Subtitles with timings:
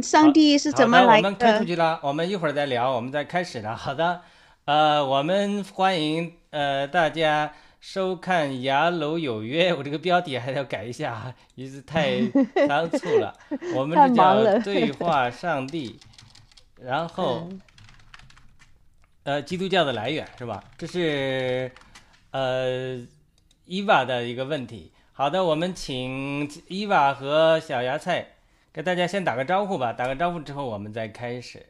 [0.00, 1.64] 嗯，上帝是怎么来的我们退出？
[1.64, 3.76] 去了，我们一会儿再聊，我们再开始了。
[3.76, 4.22] 好的，
[4.64, 12.20] 呃，我们欢迎呃大家收看《牙楼有约》，我这个标题还要改一下啊，一直太
[12.66, 13.36] 仓促了。
[13.76, 15.98] 我们这叫对话上帝，
[16.80, 17.60] 然后嗯
[19.24, 20.64] 呃基督教的来源是吧？
[20.78, 21.70] 这是
[22.30, 22.98] 呃
[23.66, 24.92] 伊娃的一个问题。
[25.12, 28.26] 好的，我们请伊娃和小芽菜
[28.80, 29.92] 跟大家先打个招呼吧。
[29.92, 31.66] 打个招呼之后，我们再开始。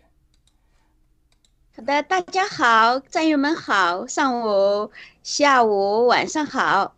[1.76, 4.92] 好的，大家好，战友们好，上午、
[5.24, 6.94] 下午、晚上好，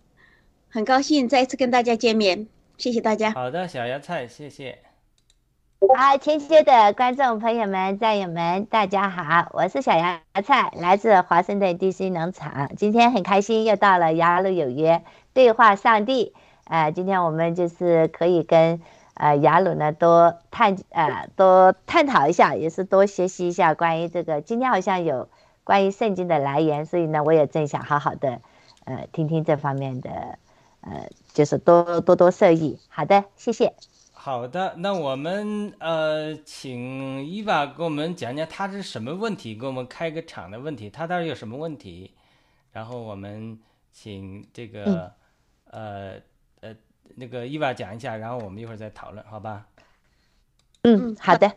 [0.68, 2.46] 很高兴再次跟大家见面，
[2.76, 3.30] 谢谢大家。
[3.30, 4.80] 好的，小芽菜，谢谢。
[5.96, 12.70] 好，前些的观众朋友们、战友们，大家好，我是小芽菜，来自华盛顿 DC 农场。
[12.76, 15.02] 今天很开心，又到了雅鲁有约
[15.32, 16.34] 对话上帝。
[16.64, 18.82] 呃，今天我们就是可以跟
[19.14, 24.40] 呃雅鲁呢多探呃多探讨一下，也是多学习一下关于这个。
[24.40, 25.28] 今天好像有
[25.64, 28.40] 关于圣经的来源，所以呢，我也正想好好的
[28.84, 30.38] 呃听听这方面的
[30.80, 32.78] 呃，就是多多多受益。
[32.88, 33.74] 好的，谢谢。
[34.12, 42.12] 好的，那我们呃，请伊娃给我们讲讲他是什么问题，给我们开个场的问题，他到底有什么问题？
[42.70, 43.58] 然后我们
[43.92, 45.12] 请这个、
[45.64, 46.20] 呃呃
[47.16, 49.66] 那个伊娃讲一下，然后我们一会儿再讨论，好吧？
[50.82, 51.52] 嗯嗯，好的。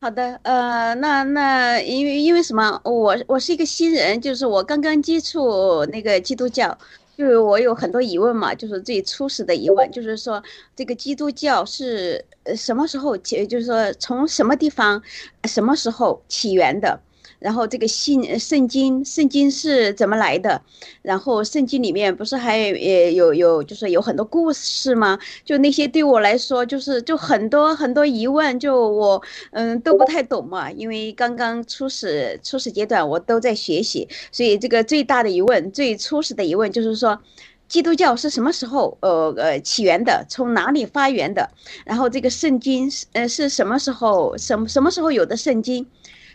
[0.00, 2.78] 好的，呃，那那因为因为什么？
[2.84, 6.76] 我我是一个新人，就是我刚刚接触那个基督教，
[7.16, 10.42] 就是我有很多疑问嘛，就是最初始的疑问，就是说
[10.76, 15.02] 这个基督教是呃什么时候起，就是说从什么地方、
[15.44, 17.00] 什么时候起源的？
[17.44, 20.62] 然后这个信圣经，圣经是怎么来的？
[21.02, 25.18] 然后圣经里面不是还也有有就是有很多故事吗？
[25.44, 37.20] 就那些对我来说，就是就很多很多疑问，就我嗯都不太懂嘛，因为刚刚初始初始阶段我都在学习，所以这个最大的疑问，最初始的疑问就是说。
[37.66, 40.24] 基督教是什么时候呃呃起源的？
[40.28, 41.48] 从哪里发源的？
[41.86, 45.84] 然后这个圣经是呃是什么时候什么什么时候有的圣经？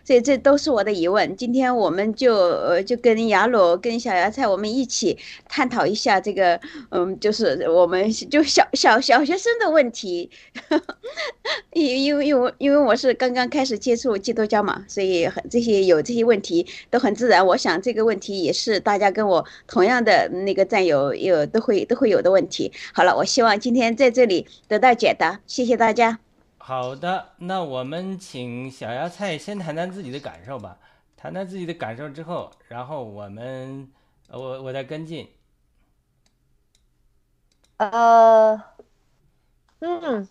[0.09, 1.35] 这这都是我的疑问。
[1.35, 5.15] 今天我们就呃就跟雅鲁跟小芽菜我们一起
[5.47, 6.59] 探讨一下这个
[6.89, 10.27] 嗯，就是我们就小小小学生的问题，
[11.73, 17.45] 因因为因为因为我是刚刚开始接触基督教嘛，所以很这些有这些问题都很自然。
[17.45, 22.71] 我想这个问题也是大家跟我同样的那个战友有都会都会有的问题。
[22.95, 26.28] 好了，我希望今天在这里得到解答，谢谢大家。
[26.69, 30.77] 好的，那我们请小芽菜先谈谈自己的感受吧。
[31.17, 33.91] 谈谈自己的感受之后，然后我们
[34.29, 35.27] 我我再跟进。
[37.77, 38.61] 呃，
[39.79, 40.27] 嗯，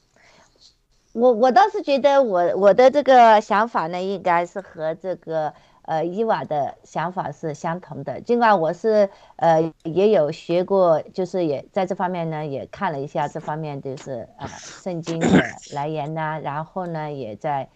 [1.10, 5.52] 我我倒是觉得我我的这个想法呢，应该是和这个
[5.88, 8.20] 呃伊娃的想法是相同的。
[8.20, 15.26] 尽管我是呃也有学过，就是也在这方面呢也看了一下这方面就是呃圣经的
[15.72, 17.66] 来源呐、然后呢也在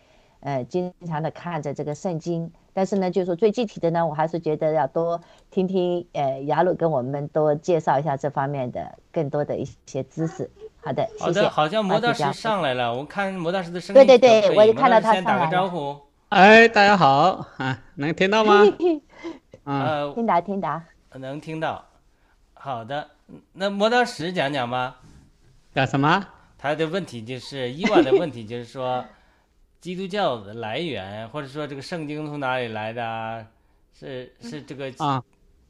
[0.40, 5.20] 呃经常的看着这个圣经但是呢，就是说最具体的呢，我还是觉得要多
[5.50, 10.50] 听听呃雅鲁跟我们多介绍一下这方面的更多的一些知识。
[10.84, 11.24] 好的，谢谢。
[11.24, 14.06] 好的，好像魔大师上来了，我看魔大师的声音。
[14.06, 15.96] 对对对，我就看到他先打个招呼。
[16.32, 18.62] 哎，大家好啊，能听到吗？
[19.64, 20.80] 啊，听到听到，
[21.12, 21.86] 能听到。
[22.54, 23.10] 好的，
[23.52, 24.98] 那磨刀石讲讲吧。
[25.74, 26.26] 讲什么？
[26.56, 29.04] 他的问题就是伊娃的问题，就是说
[29.78, 33.46] 基督教的来源，或者说这个圣经从哪里来的？
[33.92, 35.22] 是是这个啊，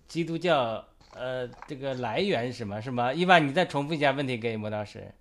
[0.07, 0.85] 基督教。
[1.15, 2.81] 呃，这个来源是什么？
[2.81, 3.13] 是吗？
[3.13, 5.13] 伊万，你再重复一下问题给魔导师。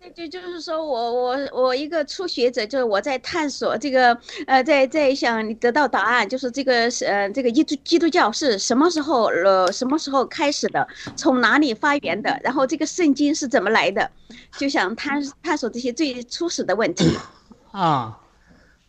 [0.00, 4.16] 对对，就是说我我我一个初学者，就是我在探索这个，
[4.46, 10.86] 呃，在在想得到答案，就是这个是呃，这个基督基督教是什么时候呃什么时候开始的，
[11.16, 14.10] 从哪里发源的，然后这个圣经是怎么来的，
[14.58, 17.16] 就想探探索这些最初始的问题。
[17.72, 18.18] 啊，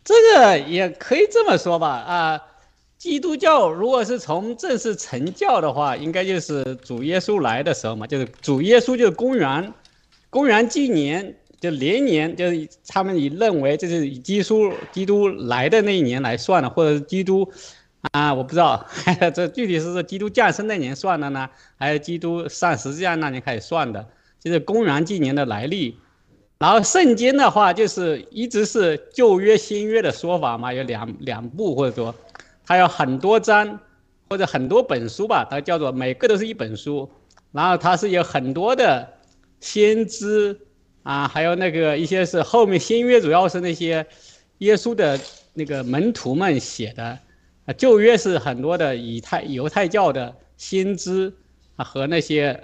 [0.04, 2.40] 这个也可以这么说吧，啊。
[2.98, 9.72] 基督教如果是从正式成教的话，应该就是主耶稣来的时候嘛，就是主耶稣就是公元，
[10.30, 17.50] 公元纪年就连年，就是他们以认为这是以基督基督来的那一年来算的，或者是基督
[18.12, 18.86] 啊，我不知道
[19.34, 24.06] 这具体是基督降生那年算的呢，还是基督上十字架那年开始算的，
[24.40, 25.96] 就是公元纪年的来历。
[26.58, 32.14] 然后圣经的话，就是一直是旧约新约的说法嘛，有两两部或者说。
[32.70, 33.80] 它有很多章，
[34.28, 37.08] 或者很多本书吧，它叫做每个都是一本书。
[37.50, 39.08] 然后它是有很多的
[39.60, 40.58] 先知
[41.02, 44.06] 啊，还有那个一些是后面新约主要是那些
[44.58, 45.18] 耶稣的
[45.54, 47.18] 那个门徒们写的
[47.66, 51.32] 啊，旧约是很多的以太犹太教的先知
[51.76, 52.60] 啊和那些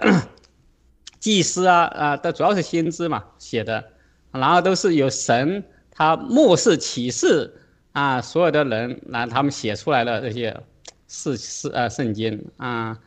[1.19, 3.83] 祭司啊啊，都主要是先知嘛写的，
[4.31, 7.61] 然后都是有神他末世启示。
[7.95, 10.53] 啊，所有的人，那他们写出来的这些
[11.07, 12.99] 事事啊圣经啊，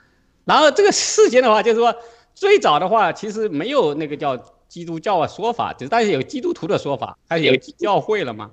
[0.46, 1.94] 然后这个事情的话，就是说
[2.38, 4.36] 最早的话，其实没有那个叫
[4.68, 8.50] 基督教的说法，就但是有基督徒的说法，它有教会了嘛，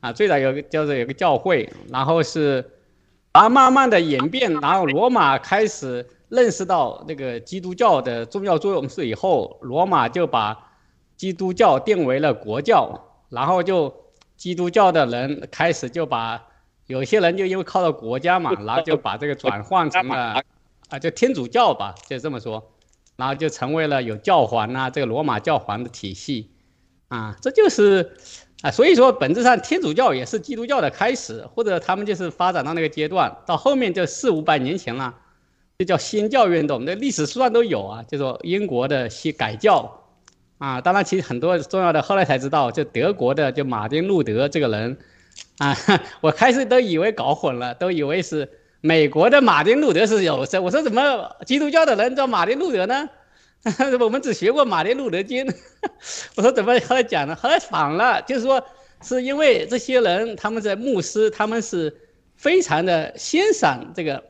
[0.00, 2.70] 啊，最早有个叫做有个教会，然后是，
[3.32, 10.72] 然后慢慢的演变，然后罗马开始认识到那个基督教的重要作用是以后，罗马就把
[11.16, 13.94] 基督教定为了国教，然后就。
[14.40, 16.42] 基督教的人开始就把
[16.86, 20.42] 有些人就因为靠到国家嘛，然后就把这个转换成了
[20.88, 22.72] 啊，就天主教吧，就这么说，
[23.20, 26.50] 然后就成为了有教皇呐，这个罗马教皇的体系，
[27.06, 28.16] 啊，这就是
[28.62, 35.14] 啊，所以说本质上天主教也是基督教的开始，或者他们就是发展到那个阶段，到后面就四五百年前了，
[35.78, 39.98] 这叫新教运动，那历史书上都有啊，就说英国的新改教。
[40.58, 44.98] 啊，当然，其实很多重要的，后来才知道，就德国的，就马丁路德这个人，
[45.56, 45.74] 啊，
[46.20, 48.46] 我开始都以为搞混了，都以为是
[48.80, 53.08] 美国的马丁路德是有这，我说怎么基督教的人叫马丁路德呢？
[54.00, 55.46] 我们只学过马丁路德经，
[56.36, 57.36] 我说怎么后来讲呢？
[57.36, 58.64] 后来反了，就是说
[59.02, 61.94] 是因为这些人他们在牧师，他们是
[62.36, 64.22] 非常的欣赏这个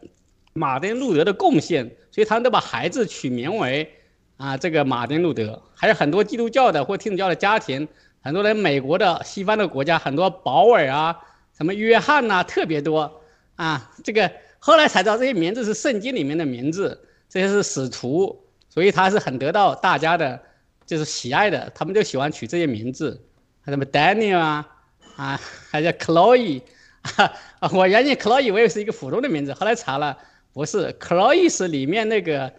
[0.52, 3.88] 马丁路德的贡献，所以他们都把孩子取名为。
[4.36, 7.86] 啊，这个马丁路德还有很多基督教的或天主教的家庭，
[8.22, 11.14] 很多人美国的西方的国家很多保尔啊，
[11.54, 13.19] 什么约翰呐，特别多
[13.64, 13.92] 啊。
[14.02, 16.98] 这个后来才知道这些名字是圣经里面的名字，
[17.28, 20.40] 这些是使徒，所以他是很得到大家的，
[20.86, 23.20] 就是喜爱的，他们就喜欢取这些名字，
[23.66, 24.68] 什么 Daniel 啊，
[25.16, 25.40] 啊，
[25.70, 26.62] 还叫 Chloe，
[27.16, 27.32] 啊，
[27.72, 30.16] 我原先 Chloe 我也是一个普通的名字，后来查了
[30.52, 32.52] 不是，Chloe 是里面那个。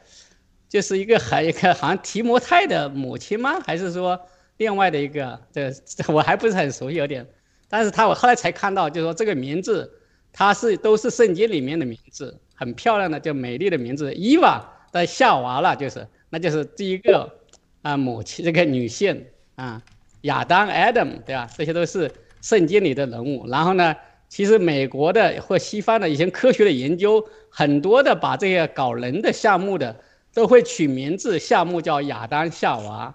[0.72, 3.60] 就是一个还一个好像提摩太的母亲吗？
[3.60, 4.18] 还是说
[4.56, 5.38] 另外的一个？
[5.52, 7.28] 这这我还不是很熟悉，有点。
[7.68, 9.92] 但是他我后来才看到，就是说这个名字，
[10.34, 14.14] 它是都是圣经里面的名字，很漂亮的，叫美丽的名字。
[14.14, 17.32] 伊娃的夏娃了，就是那就是第一个
[17.82, 19.82] 啊母亲这个女性啊，
[20.22, 21.50] 亚当 Adam 对吧？
[21.58, 22.12] 这些都是
[22.42, 23.48] 圣经里的人物。
[23.48, 23.96] 然后呢，
[24.30, 29.96] 其实美国的或西方的一些科学的研究，很多的把这些搞人的项目的。
[30.34, 33.14] 都会取名字，项目叫亚当夏娃，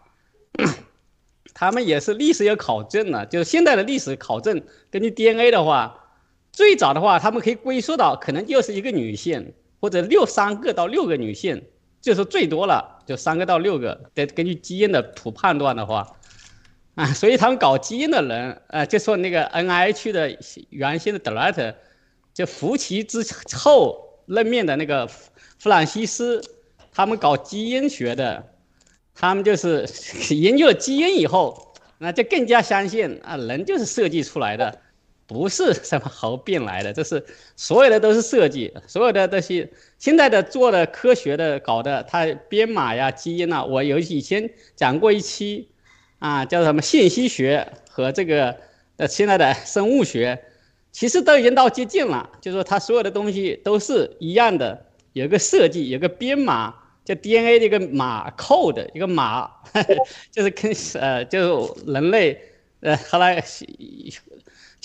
[1.55, 6.06] 他们也是历史有考证了，就是现在的历史考证，根据 DNA 的话，
[6.57, 11.63] 最早的话，他们可以归缩到可能就是一个女性，或者六三个到六个女性，
[12.01, 14.11] 就是最多了，就三个到六个。
[14.15, 16.17] 得根据基因的图判断的话，
[16.97, 20.39] 啊，所以他们搞基因的人，呃，就说那个 NIH 的
[20.71, 21.75] 原先的 director，
[22.33, 23.23] 就福奇之
[23.55, 26.41] 后任命的那个弗朗西斯。
[26.95, 28.43] 他们搞基因学的，
[29.15, 29.87] 他们就是
[30.35, 34.81] 研究了基因以后，那就更加相信啊，人就是设计出来的，
[35.27, 37.25] 不是什么猴变来的， 这是
[37.57, 39.69] 所有的都是设计，所有的这些
[39.99, 45.69] 现在的做的科学的搞的，它编码呀、基因呐，我有以前讲过一期，
[46.21, 48.57] 啊，叫什么信息学和这个
[48.99, 50.41] 呃现在的生物学，
[50.93, 56.73] 其实都已经到接近了，就是说它所有的东西都是一样的，有一个设计，有个编码，
[57.05, 59.51] 叫 DNA 的一个码 code 一个码，
[60.31, 62.41] 就是跟呃就人类
[62.81, 63.45] 呃后来。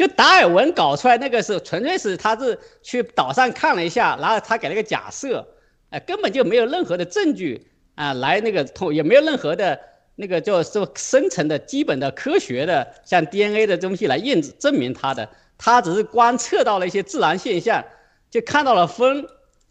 [0.01, 5.48] 就达尔文搞出来那个是纯粹是他是去岛上看了一下，然后他给了个假设，
[5.91, 9.79] 哎，根本就没有任何的证据啊，来那个通也没有任何的
[10.15, 17.86] 那个就是深层的基本的科学的像 DNA 的东西来验证证明他的，他只是观测到了一些自然现象，
[18.31, 19.24] 就看到了风，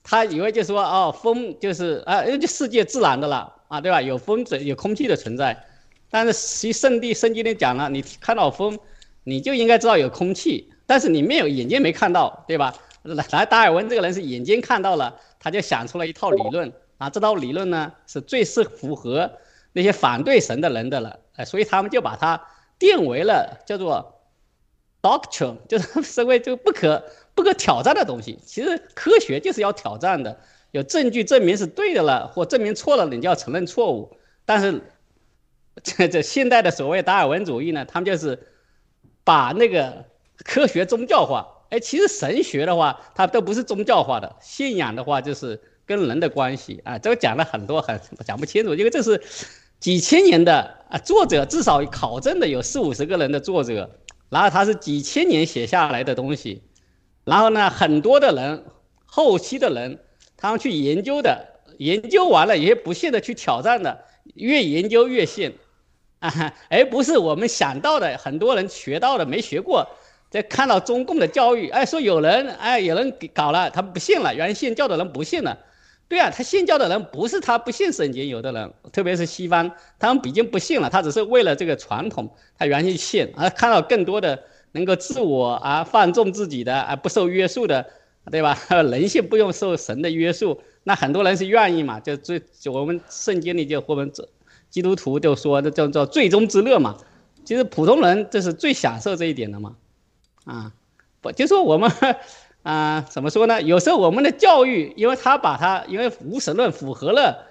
[0.05, 4.01] 他以为就说哦风就是啊，就世界自然的了啊，对吧？
[4.01, 5.61] 有风存有空气的存在，
[6.09, 8.79] 但是其圣地圣经里讲了，你看到风。
[9.25, 12.75] 你就应该知道有空气，但是你没有眼睛没看到，对吧？
[13.03, 17.09] 来来，达尔文这个人是眼睛看到了，他就想出了一套理论啊。
[17.09, 19.31] 这套理论呢是最是符合
[19.73, 22.43] 那些反对神的人的了，哎，所以他们就把它
[22.79, 24.21] 定为了叫做
[25.01, 27.03] doctrine， 就是社会就不可
[27.35, 28.39] 不可挑战的东西。
[28.45, 30.39] 其实科学就是要挑战的，
[30.73, 34.15] 有证据证明是对的了，或证明错了，你就要承认错误。
[34.45, 34.83] 但是
[35.83, 38.47] 这这现代的所谓达尔文主义呢，他们就是。
[39.31, 40.05] 把那个
[40.39, 46.99] 科学宗教化，哎，其实神学的话，它都不是宗教化的，信仰的话就是跟人的关系啊。
[46.99, 49.23] 这个讲了很多，很讲不清楚，因为这是
[49.79, 53.89] 几千年的啊，作者至少考证的有四五十个人的作者，
[54.31, 56.65] 然后他是几千年写下来的东西，
[57.23, 58.65] 然后呢，很多的人
[59.07, 60.01] 后期的人，
[60.37, 61.47] 他们去研究的，
[61.79, 65.55] 研究完了也不信的去挑战的，越研究越信。
[66.21, 69.87] 啊，而不是我们想到的，很多人学到的没学过，
[70.31, 75.59] 在看到中共的教育，哎，说有人，哎，有人搞了，他不信了，原来信教的人不信了，
[76.09, 84.39] 对啊，他信教的人不是他不信圣经，有的人，特别是西方，他们已经不信了，他只是为了这个传统，他原先信，啊，看到更多的
[84.73, 87.87] 能够自我啊放纵自己的啊不受约束的，
[88.31, 88.59] 对吧？
[88.69, 94.29] 人性不用受神的约束，那很多人是愿意嘛，就最我们圣经里就我们这。
[94.71, 96.97] 基督徒就说这叫做最终之乐嘛，
[97.45, 99.75] 其实普通人这是最享受这一点的嘛，
[100.45, 100.73] 啊，
[101.21, 101.91] 不就说我们
[102.63, 103.61] 啊怎么说呢？
[103.61, 107.47] 有时候我们的教育，因为他把他因为无神论符合了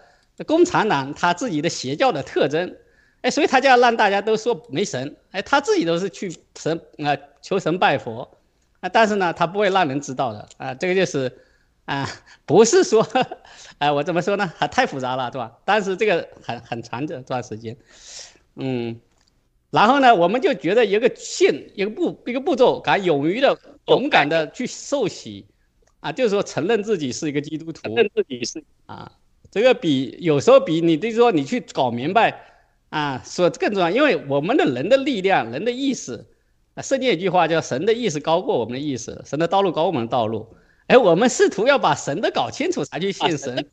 [0.48, 2.76] 共产党他自己的邪教的特征，
[3.22, 8.38] 哎，所以他就要让大家都说没神，哎，他自己都是去神啊求神拜佛，
[8.80, 11.38] 啊，但是呢他不会让人知道的啊，这个就是。
[11.90, 12.08] 啊，
[12.46, 13.02] 不是说，
[13.80, 14.54] 哎， 我怎么说呢？
[14.56, 15.58] 还太复杂了，对吧？
[15.66, 17.76] 但是这个很很长这段时间，
[18.58, 19.02] 嗯，
[19.72, 25.48] 然后呢，我们就觉得一个信，一个步，一个步骤，敢勇于的、勇敢的去受洗，
[26.00, 29.12] 啊，就是说承认自己是一个基督徒，承认自己是啊，
[29.50, 32.40] 这个比有时候比你就是说你去搞明白，
[32.90, 36.28] 啊，说更重要，因为我们的人的力量、人的意识，
[36.76, 40.56] 啊，圣经一句话叫神的意识高过我们的意识，神的道路高过我们的道路。
[40.90, 43.64] 哎，我们试图要把神的搞清楚才去信神，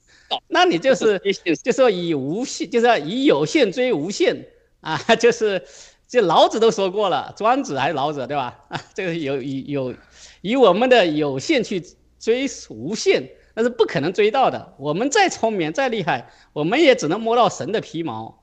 [0.48, 1.18] 那你就是
[1.64, 4.46] 就说以无限，就是以有限追无限
[4.80, 5.64] 啊， 就是
[6.06, 8.62] 这老子都说过了，庄子还是老子对吧？
[8.68, 9.94] 啊， 这个有有
[10.42, 11.82] 以我们的有限去
[12.20, 14.74] 追无限，那是不可能追到的。
[14.78, 18.42] 我们再聪明再厉害，我们也只能摸到神的皮毛，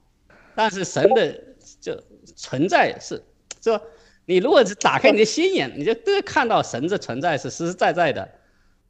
[0.55, 1.39] 但是神的
[1.79, 1.95] 就
[2.35, 3.23] 存在是，
[3.63, 3.79] 是吧
[4.25, 8.27] 你如果是打开你的心眼，你就都看到神的存在是实实在在的。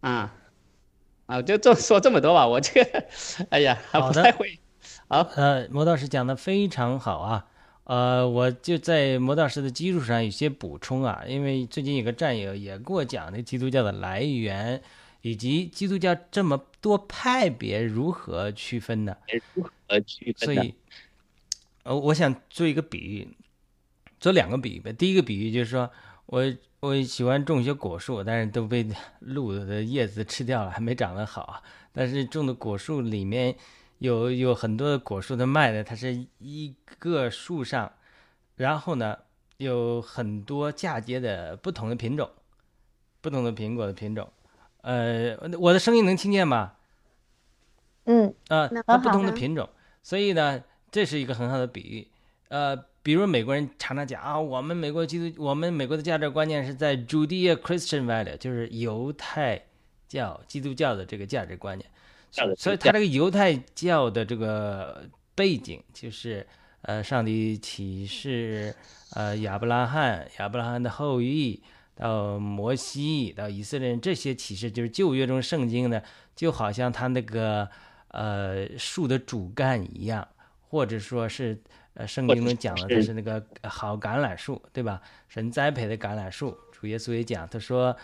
[0.04, 0.36] 啊，
[1.28, 3.06] 啊，就这说这么多吧，我这个，
[3.50, 4.60] 哎呀，还不太会。
[5.08, 7.48] 好，呃，魔道士讲的非常好啊，
[7.86, 14.82] 呃，我就在魔道士的基础上有些补充啊，因为最近有个战友也给我讲那基督教的来源，
[15.22, 19.18] 以及基督教这么多派别如何区分的，
[19.54, 20.76] 如何区分所以，
[21.84, 23.30] 呃，我想做一个比喻，
[24.20, 24.92] 做两个比喻吧。
[24.92, 25.90] 第一个比喻就是说
[26.28, 26.54] 我。
[26.84, 28.86] 我喜欢种一些果树，但是都被
[29.22, 31.64] 鹿的叶子吃掉了，还没长得好。
[31.94, 33.56] 但是种的果树里面
[34.00, 37.90] 有有很多的果树，它卖的它是一个树上，
[38.58, 39.18] 然后呢
[39.56, 42.30] 有很多嫁接的不同的品种，
[43.22, 44.30] 不同的苹果的品种。
[44.82, 46.74] 呃，我的声音能听见吗？
[48.04, 49.70] 嗯，啊，它不同的品种，
[50.02, 50.62] 所以呢，
[50.92, 52.10] 这是一个很好的比喻。
[52.50, 52.84] 呃。
[53.04, 59.62] 比如美国人常常讲啊，我们美国基督，我们美国的价值观念是在 Judea Christian value，就是犹太
[60.08, 61.90] 教基督教的这个价值观念。
[62.58, 66.48] 所以他这个犹太教的这个背景就是
[66.82, 68.74] 呃，上帝启示
[69.12, 71.62] 呃亚伯拉罕，亚伯拉罕的后裔
[71.96, 76.02] 到摩西，到以色列人，这些启示就是旧约中圣经呢，
[76.36, 77.70] 就好像他那个
[78.08, 80.28] 呃树的主干一样，
[80.70, 81.62] 或者说是
[81.94, 85.02] 呃圣经中讲的，它是那个好橄榄树，对吧？
[85.28, 87.96] 神栽培的橄榄树，主耶稣也讲，他说，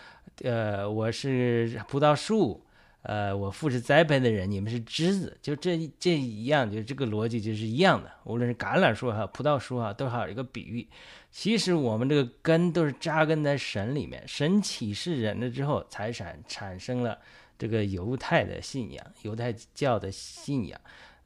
[0.42, 2.64] 呃，我是葡萄树。
[3.02, 8.12] 呃，我父是栽培的人，你们是枝子，就这这一样，就这个逻辑就是一样的。
[8.24, 10.86] 无论是橄榄树还有葡萄树哈，都好一个比喻。
[11.30, 17.18] 其实我们这个根都是扎根在神里面，神启示人了之后，才产产生了
[17.58, 20.78] 这个犹太的信仰，犹太教的信仰。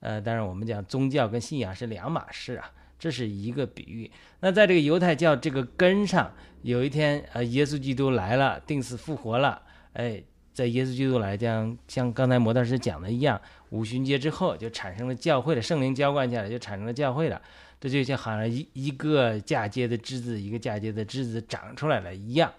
[0.04, 4.08] 呃，当然我们讲宗教跟信仰是两码事啊，这是一个比喻。
[4.40, 6.32] 那在这个犹太教这个根上，
[6.62, 9.62] 有一天呃，耶稣基督来了，定死复活了，
[9.94, 10.22] 哎。
[10.54, 17.42] 在耶稣基督来讲，像刚才摩大师讲的一样，五旬节之后就产生了教会的圣灵浇灌下来，就产生了教会了。
[17.80, 22.52] 这就像好像一一个嫁接的枝子，一个嫁接的枝子长出来了一样。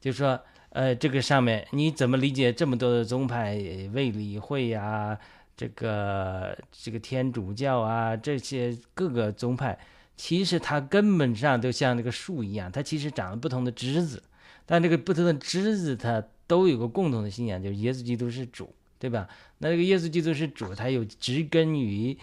[0.00, 3.54] 就说，呃，这个上面你怎么理解这么多的宗派，
[3.92, 5.18] 卫理会呀，
[5.56, 9.78] 这个这个天主教啊，这些各个宗派，
[10.16, 14.22] 其实它根本上都像那个树一样，它其实长了不同的枝子，
[14.66, 16.24] 但这个不同的枝子它。
[16.46, 19.26] 都有个共同的信仰，就是耶稣基督是主，对吧？
[19.56, 22.18] 那这个耶稣基督是主，他有植根于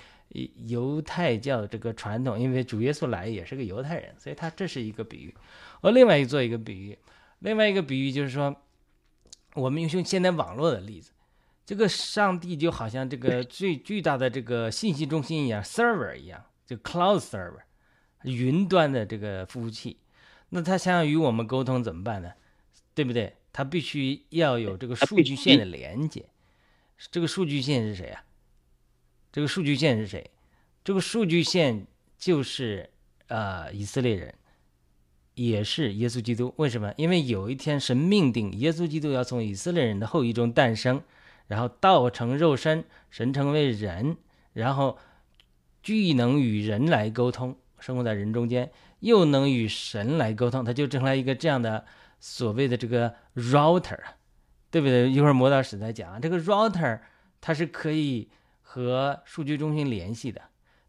[0.67, 5.33] 犹太教这个传统，因为主耶稣来也是个犹太人，所以他这是一个比喻。
[5.81, 6.95] 而另外一做一个比喻，
[7.39, 8.55] 另外一个比喻就是说，
[9.55, 11.11] 我们用现在网络的例子，
[11.71, 17.62] 这个上帝就好像这个最巨大的这个信息中心一样，server 一样，就 cloud server，
[18.23, 19.95] 云端的这个服务器。
[20.49, 22.34] 那他想要与我们沟通怎么办呢？
[22.93, 23.38] 对不对？
[23.53, 26.25] 它必须要有这个数据线的连接，
[27.10, 28.21] 这个数据线是谁啊？
[29.31, 30.29] 这个数据线是谁？
[30.84, 32.89] 这个数据线就是
[33.27, 34.36] 呃以色列人，
[35.36, 36.53] 也是耶稣基督。
[36.57, 36.93] 为什么？
[36.97, 41.01] 因为有一天神命定耶稣基督要从以色列人的后裔中诞生，
[41.51, 44.15] 然后道成肉身，神成为人，
[44.53, 44.97] 然后
[45.83, 51.85] 既能与人来沟通，生活在人中间，又能与神来沟通，他就成了一个这样的。
[52.23, 53.97] 所谓的这个 router，
[54.69, 55.09] 对不对？
[55.09, 56.99] 一会儿磨刀史再讲啊，这个 router
[57.41, 58.29] 它是可以
[58.61, 60.39] 和数据中心联系的。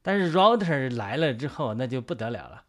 [0.02, 2.64] 但是 router 来了之后，那就不得了了。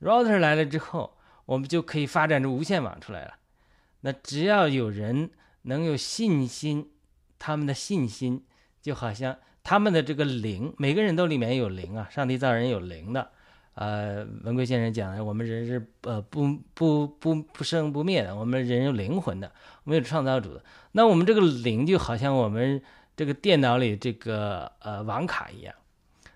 [0.00, 3.34] router 来了之后，我们就可以发展出无线网出来了。
[4.00, 5.30] 那只要有人
[5.62, 6.90] 能有信心，
[7.40, 8.44] 他们的信心
[8.80, 13.30] 就好像他们的这个灵，每个人都里面有灵啊，上帝造人有灵的。
[13.74, 19.50] 呃，文贵先生讲的，我们人是呃不不不不生不灭的，我们人有灵魂的，
[19.84, 20.62] 我们有创造主的。
[20.92, 22.82] 那我们这个灵就好像我们
[23.16, 25.74] 这个电脑里这个呃网卡一样。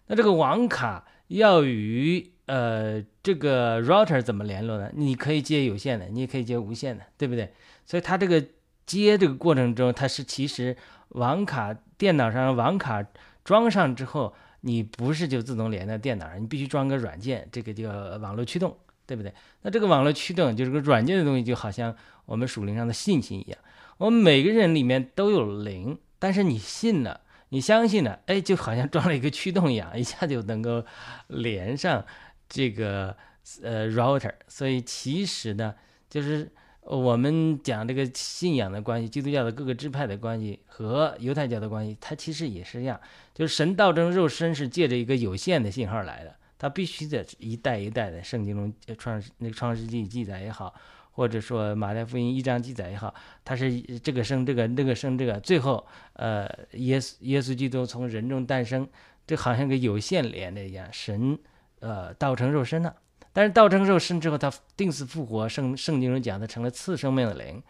[0.06, 4.90] 那这个网卡要与呃这个 router 怎么联络呢？
[4.94, 7.52] 你可以接有线的，你也可以接无线的，对不对？
[7.84, 8.42] 所以它这个
[8.86, 10.74] 接这个过程中，它是其实
[11.14, 13.04] 网卡电脑上网卡
[13.42, 14.32] 装上之后。
[14.66, 18.74] 你不是就自动连在电脑上，你必须装个软件，这个叫网络驱动，
[19.04, 19.30] 对不对？
[19.60, 23.58] 那这个网络驱动就是个软件的东西，就好像我们属灵上的信心一样。
[23.98, 30.82] 我们每个人里面都有灵，但是你信了，你相信了，哎，就好像装了一个驱动一样，一下就能够
[31.26, 32.02] 连上
[32.48, 33.14] 这个
[33.62, 34.32] 呃 router。
[34.48, 35.74] 所以其实呢，
[36.08, 36.50] 就是。
[36.84, 43.00] 我们讲这个信仰的关系，基督教的各个支派的关系和犹太教的关系，它其实也是一样，
[43.32, 50.74] 就是神道成肉身是借着一个有限的信号来的，它必须得一代一代的圣经中创那个创世纪记载也好，
[51.12, 58.86] 或者说马太福音一章记载也好，它是这个生这个那个生这个，最后呃耶稣耶稣基督从人中诞生，
[59.26, 61.38] 这好像个有限连的一样，神
[61.80, 62.94] 呃道成肉身了。
[63.34, 65.48] 但是道成肉身之后，他定死复活。
[65.48, 67.60] 圣圣经中讲，他成了次生命的灵。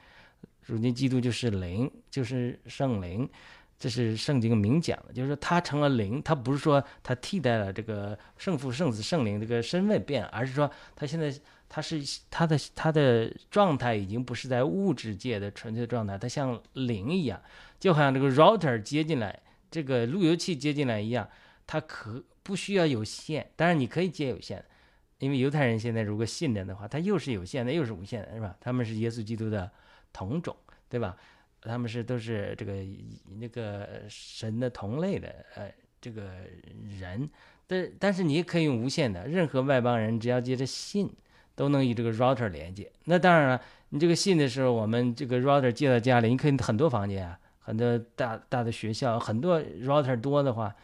[0.67, 3.27] 如今基督就是灵，就是圣灵，
[3.79, 5.13] 这是圣经明讲的。
[5.15, 11.35] 就是说，他成了灵，他不是说他替代了这个圣父、圣子、圣灵这个身份变，而是说他现在
[11.67, 17.43] 他是他的他的状态已经不是在物质界的纯粹状态，他像灵一样，
[17.81, 21.27] 就好像这个 router 接进来，这个路由器接进来一样，
[21.67, 24.63] 它可不需要有线，当然你可以接有线。
[25.19, 28.57] 因为犹太人现在如果信任的话，他又是有限的，又是无限的，是吧？
[28.61, 29.71] 他们是耶稣基督的
[30.13, 30.55] 同种，
[30.89, 31.17] 对吧？
[31.63, 32.75] 他们是都是这个
[33.39, 36.31] 那个神的同类的，呃，这个
[37.01, 37.31] 人。
[37.67, 41.11] 但但是你也可以用无限的，任何外邦人只要接着信，
[41.55, 42.93] 都能与这个 router 连接。
[43.05, 50.75] 那当然了，你这个信的时候，我们这个 router 接到家里，你可以很多房间啊，很多大大的学校，很多 router 多的话。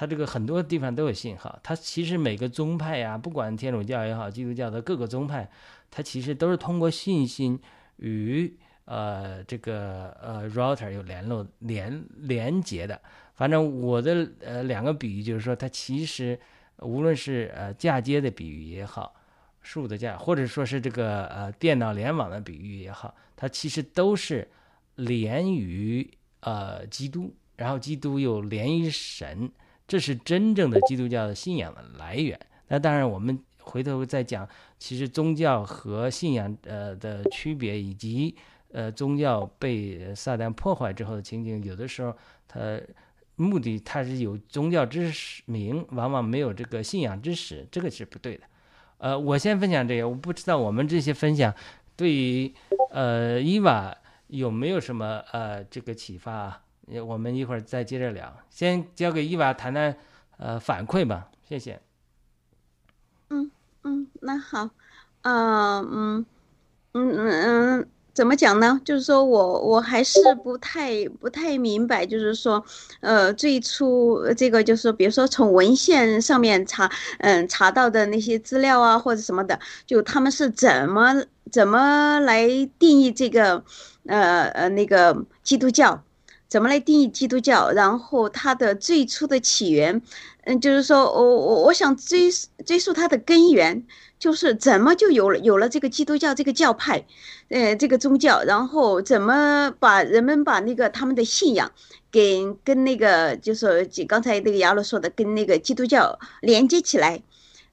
[0.00, 1.60] 它这个很多地方都有信号。
[1.62, 5.46] 它其实每个宗派呀，不管天主教也好，基督教的各个宗派，
[5.90, 7.60] 它其实都是通过信心
[7.98, 12.98] 与呃这个呃 router 有联络连连接的。
[13.34, 16.40] 反正我的呃两个比喻就是说，它其实
[16.78, 19.14] 无论是呃嫁接的比喻也好，
[19.60, 24.48] 树的嫁，或者说是这个呃电脑联网的比喻也好，它其实都是
[24.94, 26.10] 连于
[26.40, 29.50] 呃基督，然后基督又连于神，
[29.90, 32.38] 这是真正的基督教的信仰的来源。
[32.68, 34.48] 那当然，我们回头再讲，
[34.78, 38.36] 其实宗教和信仰呃的区别，以及
[38.70, 42.80] 呃宗教被撒旦破坏之后的情景，有的时候它。
[43.36, 45.10] 目的它是有宗教之
[45.46, 48.42] 名，往往没有这个信仰之实，这个是不对的。
[48.98, 51.50] 呃，我先分享这个，我不知道我们这些分享
[51.96, 52.52] 对于
[52.90, 56.62] 呃伊娃有没有什么呃这个启发啊？
[57.06, 59.96] 我们一会儿再接着聊，先交给伊娃谈谈
[60.38, 61.80] 呃反馈吧，谢谢。
[63.28, 63.50] 嗯
[63.84, 64.70] 嗯，那好，
[65.22, 66.26] 嗯嗯
[66.92, 67.18] 嗯
[67.78, 67.88] 嗯。
[68.12, 68.78] 怎么讲呢？
[68.84, 72.62] 就是说我我还是不太不太明白，就是说，
[73.00, 81.22] 呃，最初这个就是，比如说从文献上面查，嗯，查到的那些资料啊，或者什么的，就他们是怎么
[81.52, 82.48] 怎么来
[82.80, 83.64] 定义这个，
[84.06, 86.02] 呃呃那个基督教，
[86.50, 87.70] 怎么来定义基督教？
[87.70, 90.02] 然后它的最初的起源，
[90.44, 92.28] 嗯，就是说我我我想追
[92.66, 93.86] 追溯它的根源。
[94.20, 97.02] 就是怎么就有了有了这个基督教这个教派，
[97.48, 101.72] 呃，这个宗教，然后怎么把人们把那个他们的信仰，
[102.12, 107.22] 给跟那个就是刚才那个亚罗说的跟那个基督教连接起来，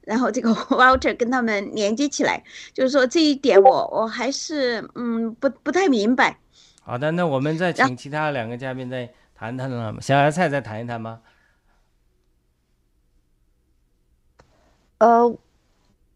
[0.06, 6.38] 然后这个 Walter 跟他们连接起来，就是说这一点我我还是嗯不不太明白。
[6.88, 11.20] 好的，那我们再请其他两个嘉宾再谈谈了，小芽菜再谈一谈吗？
[14.96, 15.36] 呃。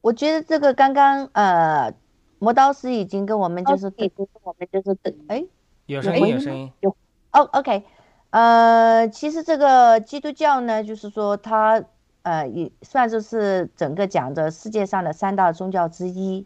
[0.00, 1.94] 我觉得这个刚刚呃，
[2.40, 4.10] 磨刀师已经跟我们就是跟
[4.42, 5.44] 我们就是哎，
[5.86, 6.90] 有声音有声音有
[7.30, 7.84] 哦，OK，
[8.30, 11.84] 呃，其实这个基督教呢，就是说它
[12.22, 16.44] 呃也算是是整个讲的世界上的三大宗教之一。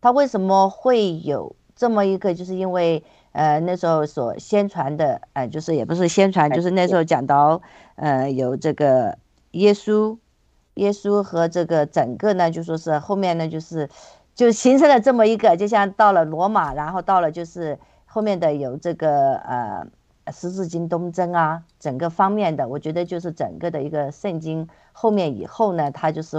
[0.00, 2.32] 它为什么会有这么一个？
[2.34, 3.02] 就是因为
[3.36, 7.60] 呃那时候所宣传的，呃就是也不是宣传，就是那时候讲到
[7.96, 9.18] 呃有这个
[9.52, 10.16] 耶稣。
[10.76, 13.88] 耶稣和这个整个呢，就说是后面呢，就是
[14.34, 19.86] 就形成了这么一个，就像到了罗马，然后到了就是后面的有这个呃
[20.30, 26.36] 十字军东征啊，整个方面的，我觉得就是整个的一个圣经后面以后呢，它就是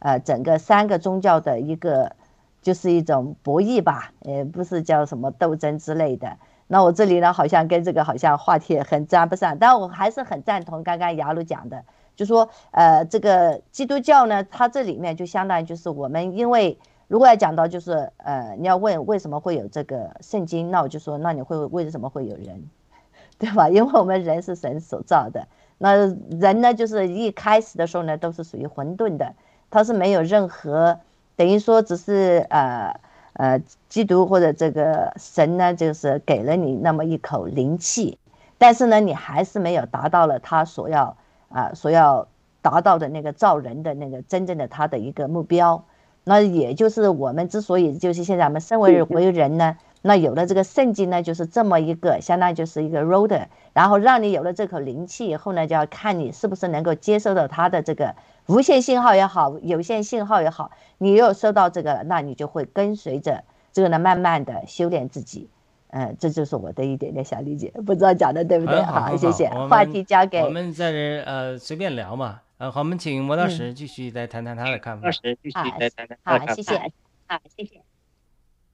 [0.00, 2.14] 呃整个三个宗教的一个
[2.62, 6.36] 就是一种博弈吧，呃不是叫什么斗争之类的。
[6.66, 11.82] 那我这里呢，好像跟这个好像话题很沾不上，但我还是很赞同刚刚雅鲁讲的。
[12.14, 22.68] 就说，呃，这个基督教呢，它这里面就相当于就是我们，因为如果要讲到就是，呃，你要问为什么会有这个圣经，那我就说，那你会为什么会有人，
[23.38, 23.68] 对吧？
[23.68, 25.46] 因为我们人是神所造的，
[25.78, 25.94] 那
[26.40, 29.32] 人呢，就是一开始的时候呢，都是属于混沌的，
[29.70, 30.98] 它是没有任何，
[31.38, 33.00] 等于说只是呃
[33.32, 38.18] 呃，基督或者这个神呢，就是给了你那么一口灵气，
[38.58, 41.16] 但是呢，你还是没有达到了他所要。
[41.50, 42.28] 啊，所要
[42.60, 45.82] 达到的那个造人的那个真正的他的一个目标，
[46.24, 58.14] 那也就是我们之所以就是现在我们身为为人呢， 那有了这个圣经呢，就是这么一个相当于就是一个 road，然后让你有了这口灵气以后呢，就要看你是不是能够接受到他的这个
[58.48, 65.48] 无线信号也好，有线信号也好，你又收到这个，那你就会跟随着这个呢，慢慢的修炼自己。
[65.90, 68.82] 嗯，这就是我的一点点小理解，不知道讲的对不对？
[68.82, 69.48] 好，谢谢。
[69.48, 72.40] 话题交给我们在这呃随便聊嘛。
[72.58, 75.10] 呃，好，我们请魔道石继续再谈谈他的看法。
[75.10, 76.46] 继续再谈谈他的看法。
[76.46, 76.78] 好，谢谢。
[77.26, 77.80] 好，谢谢。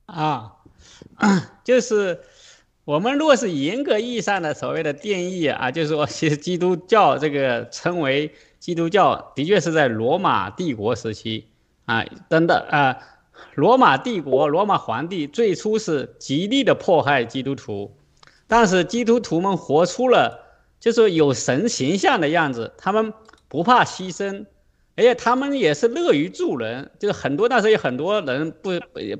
[0.06, 0.56] 啊，
[1.62, 2.20] 就是
[2.84, 8.32] 我们如果是严格意义上的所谓的定义啊，就是说，其实基督教这个称为
[8.64, 11.48] 基督教，的确是在罗马帝国时期
[11.84, 12.96] 啊，等等啊。
[13.56, 17.94] 罗马帝国，罗马皇帝最初是极力的迫害基督徒，
[18.46, 20.40] 但是基督徒们活出了
[20.80, 23.12] 就是有神形象的样子，他们
[23.48, 24.46] 不怕牺牲，
[24.96, 28.70] 而且他们也是乐于助人，就是很多那时候有很多人不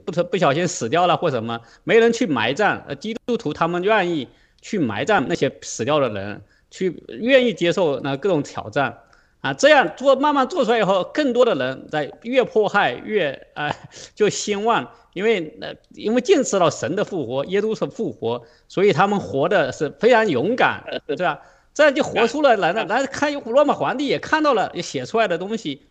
[0.07, 4.27] 不不小心死掉了或什么，没人去埋葬，呃，基督徒他们愿意
[4.63, 9.01] 去埋葬那些死掉的人，去愿意接受那各种挑战。
[9.45, 13.77] 啊，这样做慢慢做出来以后，更多的人在越迫害越啊
[14.15, 21.43] 就兴旺，因为呃因为见识到神的复活，耶稣是复活，所以他们活的是非常勇敢，对吧？
[21.75, 22.87] 这样就活出了来了。
[22.87, 25.83] 然后看罗马皇帝也看到了，也写出来的东西，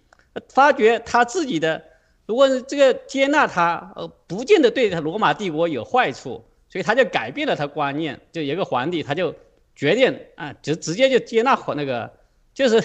[0.49, 1.83] 发觉他自己的，
[2.25, 8.19] 如果是这个接纳他，呃，不见得对他罗马帝国有坏处，所以他就改变了他观念。
[8.31, 9.35] 就一个皇帝，他就
[9.75, 12.11] 决定啊，直直接就接纳那个，
[12.55, 12.81] 就是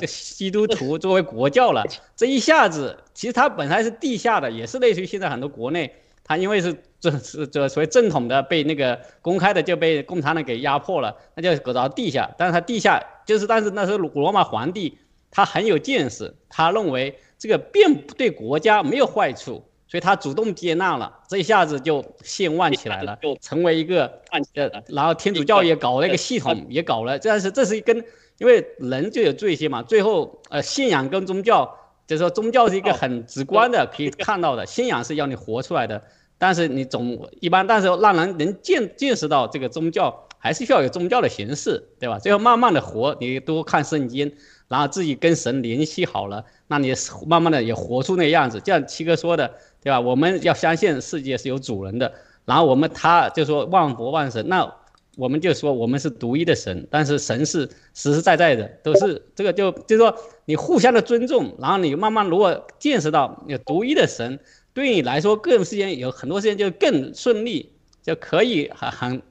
[0.00, 1.84] 这基督徒作为国教了。
[2.16, 5.92] 这一下子，其实他本来是地下的，也是类似于现在很多国内。
[6.26, 12.30] 他因为是这是这所谓正统的被那个公开的就被共产党给压迫了，那就搞到地下。
[12.38, 14.96] 但是他地下就是，但是那时候罗马皇帝
[15.30, 24.10] 他很有见识，他认为这个并不对国家没有坏处，所以他主动接纳了，这一下子就兴旺起来了，就成为一个
[24.54, 28.02] 呃，然后天主教也搞了一个系统，也搞了，但是这是一根，
[28.38, 31.78] 因为人就有罪性嘛，最后呃信仰跟宗教。
[32.06, 34.66] 就是说，宗教是一个很直观的，可以看到的。
[34.66, 36.02] 信仰是要你活出来的，
[36.36, 42.18] 但是你总一般，但是让人能见见识到这个宗教，还是需要有宗教的形式，对吧？
[42.18, 44.30] 最后慢慢的活，你多看圣经，
[44.68, 46.92] 然后自己跟神联系好了，那你
[47.26, 48.60] 慢慢的也活出那样子。
[48.60, 49.50] 就像七哥说的，
[49.82, 49.98] 对吧？
[49.98, 52.12] 我们要相信世界是有主人的，
[52.44, 54.70] 然后我们他就说万佛万神，那。
[55.16, 64.38] 我们就说我们是独一的神，但是神是 实实在在的，都是这个就就是说你互相的尊重，然后你慢慢如果见识到有独一的神，
[64.72, 67.72] 对你来说各种事情有很多事情就更顺利，
[68.02, 69.22] 就可以很很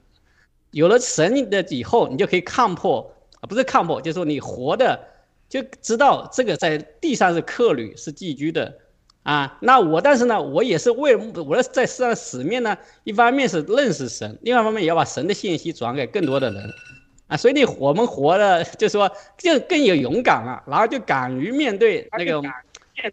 [0.70, 3.14] 有了神的以后，你就可以看破，
[3.48, 4.98] 不是看破，就是说你活的
[5.48, 8.78] 就知道这个在地上是客旅是寄居的。
[9.24, 16.74] 啊，那我但是呢，我也是为我的在世上使命呢，一方面是认识神，另外一方面也要把神的信息转给更多的人，
[17.28, 22.38] 啊，所以你我们活的就说就更有勇敢了，然后就敢于面对那个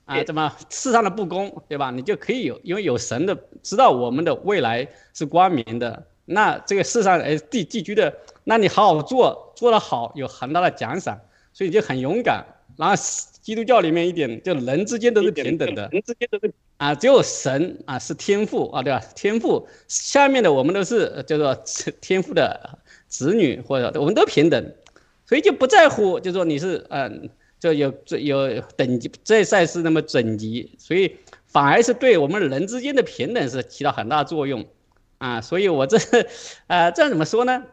[0.04, 1.92] 啊，怎么世上的不公，对吧？
[1.92, 11.18] 你就可以有，因为有神的知道我们的未来是光明的，那这个世上呃地寄居的，那你好好做，做得好有很大的奖赏，
[11.54, 12.46] 所以你就很勇敢，
[12.76, 13.02] 然后。
[13.42, 19.04] 基督教里面一点，就人之间都是平等的，人之间都是啊，只有神啊是天赋啊，对吧？
[19.16, 21.56] 天赋下面的我们都是叫做
[22.00, 24.74] 天赋的子女，或者我们都平等，
[25.26, 34.66] 所以就不在乎，就说你是嗯，就有有等级，这赛事那么等级，所以反而是对我们人之间的平等是起到很大作用
[35.18, 35.42] 啊。
[35.42, 35.98] 所以我这
[36.68, 37.64] 啊 这样怎么说呢？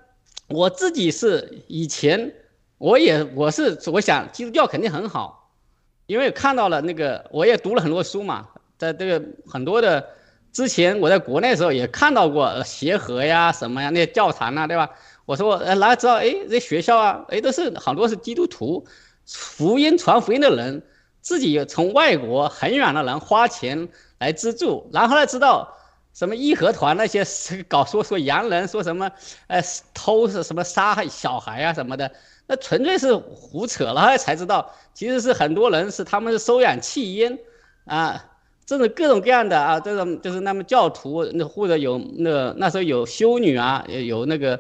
[0.49, 2.33] 我自己是以前
[2.79, 5.38] 我也我是我想基督教肯定很好。
[6.09, 10.03] 因为看到了那个，我也读了很多书嘛，在这个很多的
[10.55, 14.89] 之前，我在国内的时候也看到过协和呀什么呀那些教堂啊，对吧？
[15.27, 18.87] 我说呃，哪知道哎，这学校啊，哎，都是很多是基督徒，
[19.27, 20.83] 福音传福音的人，
[21.21, 23.87] 自己从外国很远的人花钱
[24.19, 25.77] 来资助，然后呢，知道
[26.15, 27.23] 什么义和团那些
[27.69, 29.11] 搞说说洋人说什么，
[29.49, 32.11] 呃，偷是什么杀害小孩啊什么的。
[32.51, 37.39] 那纯粹是胡扯了， 才知道其实是很多人是他们是收养弃婴，
[37.85, 38.25] 啊，
[38.65, 44.59] 这种各种各样的啊，这种就是那么教徒，那或者有那那时候有修女啊，有那个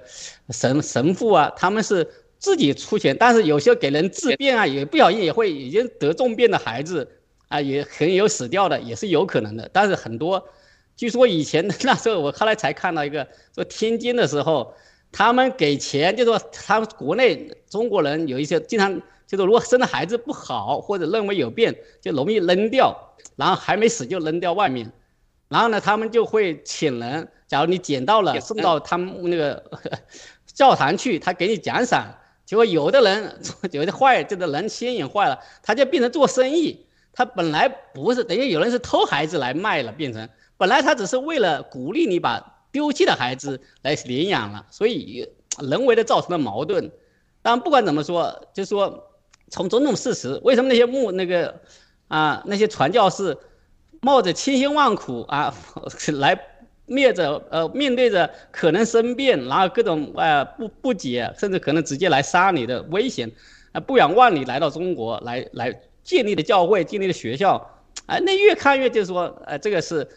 [0.51, 2.07] 神神父啊，他们是
[2.39, 7.11] 自己出钱，但是有些给人治病啊，也不小心也会已经得重病的孩子
[7.49, 9.67] 啊，也很有死掉的，也是有可能的。
[9.73, 10.47] 但是很多，
[10.95, 14.75] 据说以前 那时候我后来才看到一个说天津的时候。
[15.11, 22.97] 他们给钱，就说他们国内中国人有一些经常就说，如果生的孩子不好或者认为有病，就容易扔掉，
[23.37, 24.91] 然后还没死就扔掉外面，
[25.49, 29.63] 然后呢，他们就会请人，假如你捡到了送到他们那个
[30.47, 32.15] 教堂去，他给你奖赏。
[32.45, 33.41] 结果有的人
[33.73, 42.55] 有的坏，这个人心眼坏了，他就变成做生意，他本来不是，等于有人是偷孩子来卖了，变成本来他只是为了鼓励你把。
[42.79, 45.29] 丢弃的孩子来领养了，所以
[45.69, 46.89] 人为的造成了矛盾。
[47.43, 49.11] 但不管怎么说，就说
[49.51, 51.61] 从种种事实，为什么那些牧那个
[52.07, 53.37] 啊那些传教士
[54.01, 55.53] 冒着千辛万苦啊
[56.15, 56.41] 来
[56.87, 63.29] 灭着呃面对着可能生病，然后各种呃不不解，甚至可能直接来杀你的危险
[63.73, 67.57] 啊不远万里来到中国来来建立的教会建立的学校
[68.07, 70.09] 啊那越看越就是说呃这个是。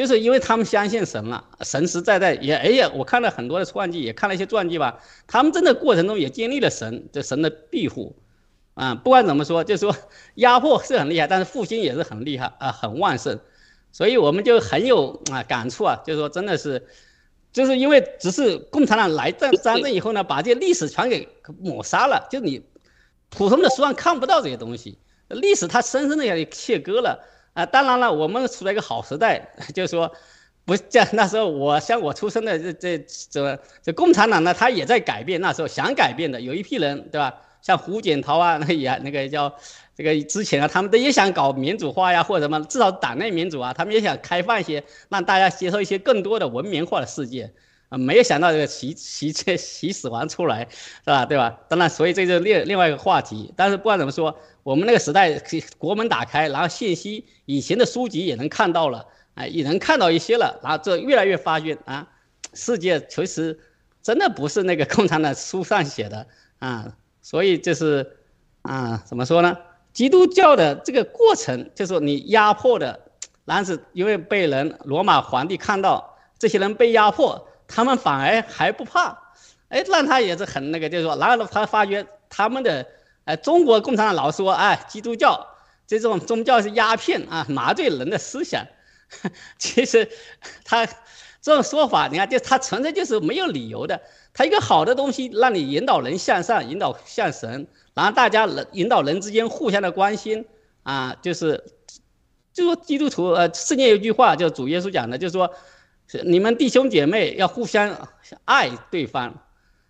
[0.00, 4.98] 就是因为他们相信神了，神实在在也，哎呀，我看了很多的传记，也看了一些传记吧。
[5.26, 8.16] 他们真的过程中也经历了神这神的庇护，
[8.72, 9.94] 啊，不管怎么说，就是说
[10.36, 13.38] 压迫是很厉害，但是复兴也是很厉害啊，很旺盛。
[13.92, 16.82] 所以我们就很有啊感触啊，就是说真的是，
[17.52, 21.28] 就是因为只是共产党来占占政以后呢，把这些历史全给
[21.60, 22.62] 抹杀了，就你
[23.28, 24.96] 普通的书上看不到这些东西，
[25.28, 27.22] 历史它深深的给切割了。
[27.52, 30.10] 啊，当然了，我们处在一个好时代，就是说，
[30.64, 31.08] 不是这样。
[31.12, 32.98] 那时候我像我出生的这这
[33.30, 35.40] 这这共产党呢，他也在改变。
[35.40, 37.34] 那时候想改变的有一批人，对吧？
[37.60, 39.54] 像胡锦涛啊，那也那个叫
[39.94, 47.52] 这个之前啊，他们都也想搞民主化呀，或者什么，至少党内民主啊，他们也想开放一些，让大家接受一些更多的文明化的世界。
[47.90, 51.26] 啊，没有想到这个习习这习死亡出来，是吧？
[51.26, 51.58] 对吧？
[51.68, 53.52] 当然，所以这就另另外一个话题。
[53.56, 55.42] 但是不管怎么说，我们那个时代
[55.76, 60.60] 国门打开，然后信息以前的书籍也能看到了，哎，也能看到一些了。
[60.62, 62.06] 然后这越来越发现啊，
[62.54, 63.58] 世界其实
[64.00, 66.24] 真的不是那个 共产党书上写的
[66.60, 66.94] 啊。
[67.22, 68.18] 所以就是
[68.62, 69.58] 啊，怎么说呢？
[69.92, 73.00] 基督教的这个过程，就是你压迫的，
[73.44, 77.48] 然后是因为被人罗马皇帝看到这些人被压迫。
[77.72, 79.16] 他们反而还不怕，
[79.68, 82.84] 哎，让他也是很那个，就是说，然后他发觉他们的，
[83.24, 85.46] 哎，中国共产党老说，哎，基督教
[85.86, 88.66] 这种宗教是鸦片啊，麻醉人的思想。
[89.56, 90.08] 其实
[90.64, 90.84] 他
[91.40, 94.00] 这种说法，你看，就他纯粹就是没有理由的。
[94.34, 100.44] 他一个好的东西，让你引导人向上，引导向神，然后大家人引导人之间互相的关心
[100.82, 101.62] 啊，就是，
[102.52, 105.54] 就说基督徒，呃，圣经有句话，就主耶稣讲的，就是说。
[106.24, 108.08] 你们弟兄姐妹要互相
[108.44, 109.32] 爱对方，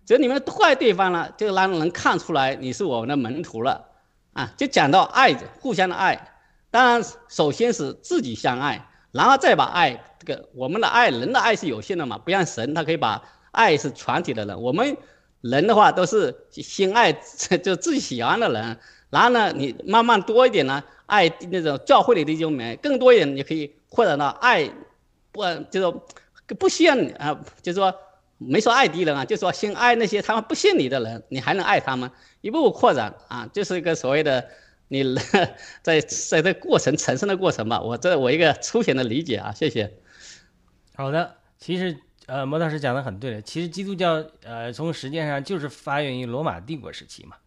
[0.05, 3.85] 只要你们都爱对方了，就让人看出来你是我们的门徒了，
[4.33, 6.27] 啊，就讲到爱，互相的爱。
[6.69, 14.61] 当然，首先是自己相爱，然后再把爱这个我们的爱人的爱是有限的嘛，不像神，他可以把爱是全体的人。
[14.61, 14.95] 我们
[15.41, 18.77] 人的话都是先爱就自己喜欢的人，
[19.09, 24.69] 然后呢，你慢慢多一点呢，爱那种教会里的弟兄们，更多一点，你可以扩展到爱。
[25.31, 27.93] 不，就是不需要你啊，就是说
[28.37, 34.49] 没说爱敌人啊，就说先爱那些他们不信你的人，你还能爱他们，一步步扩展啊，就是一个所谓的
[34.87, 35.03] 你
[35.83, 37.81] 在在这过程成圣的过程吧。
[37.81, 39.93] 我这我一个粗浅的理解啊，谢谢。
[40.95, 47.37] 好的，其实呃，摩大师讲的很对的，其实基督教呃从实践上就是发源于罗马帝国时期嘛，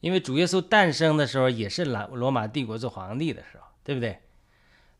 [0.00, 4.18] 因为主耶稣诞生的时候也是罗罗马帝国做皇帝的时候，对不对？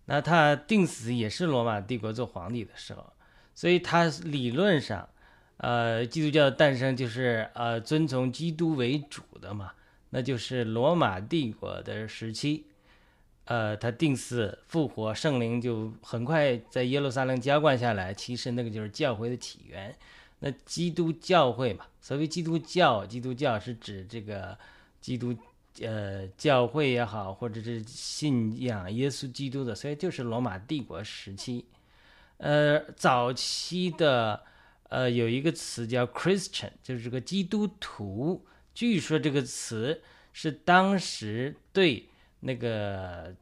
[0.07, 3.13] 那他定死也是罗马帝国做皇帝的时候，
[3.55, 5.09] 所以他理论上，
[5.57, 9.73] 呃，基督教的诞生就是呃遵从基督为主的嘛，
[10.11, 12.67] 那就是罗马帝国的时期，
[13.47, 19.97] 呃，他定死复活，圣灵就很快在耶路撒冷浇灌下来，其实那个就是教会的起源。
[20.41, 24.59] 那基督教会嘛，所谓基督教，基督教是指这个
[25.01, 25.35] 基督。
[25.81, 31.67] 呃，教会也好，或者是信仰耶稣基督的，所以就是罗马帝国时期。
[32.37, 34.43] 呃，早期的
[34.89, 38.47] 呃有一个词叫 Christian，就是这个基督徒。
[38.75, 42.09] 据说这个词是当时对
[42.41, 43.35] 那个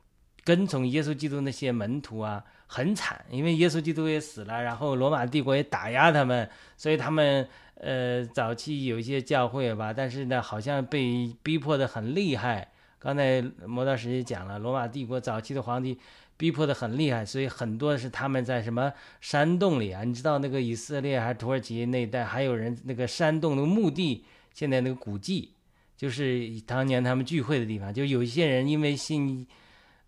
[0.45, 7.47] 跟从耶稣基督那些门徒啊很惨，因为耶稣基督也死了，然后罗马帝国也打压他们，所以他们。
[7.85, 12.69] 呃，早期有一些教会吧，但是呢，好像被逼迫的很厉害。
[13.01, 15.99] 刚才摩道师也讲了，罗马帝国早期的皇帝
[16.37, 20.05] 逼迫的很厉害，所以很多是他们在什么山洞里啊？
[20.05, 25.53] 你知道那个以色列还是土耳其那一带，还有人那个山洞的墓地，现在那个古迹，
[25.97, 27.93] 就是当年他们聚会的地方。
[27.93, 29.45] 就有一些人因为信，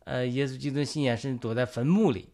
[0.04, 2.28] 呃，耶稣基督信仰甚至躲在坟墓里，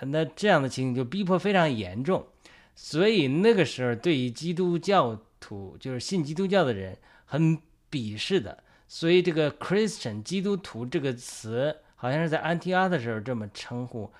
[0.00, 2.26] 那这样的情形就逼迫非常严重。
[2.74, 7.58] 所以那个时候，对于基督教徒，就是信基督教的人，很
[7.90, 8.62] 鄙视的。
[8.86, 14.10] 所以这个 Christian 基督徒这个词，好像是在安提阿的时候这么称呼，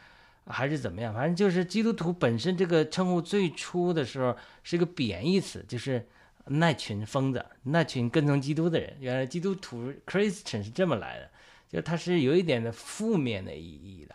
[0.47, 1.15] 还是怎么样？
[1.15, 6.07] 反正就是基督徒本身这个称呼最初的时候是个贬义词，就是
[6.47, 8.95] 那群疯子，那群跟从基督的人。
[9.01, 11.31] 原来基督徒 Christian 是这么来的，
[11.71, 14.15] 就它是有一点的负面的意义的。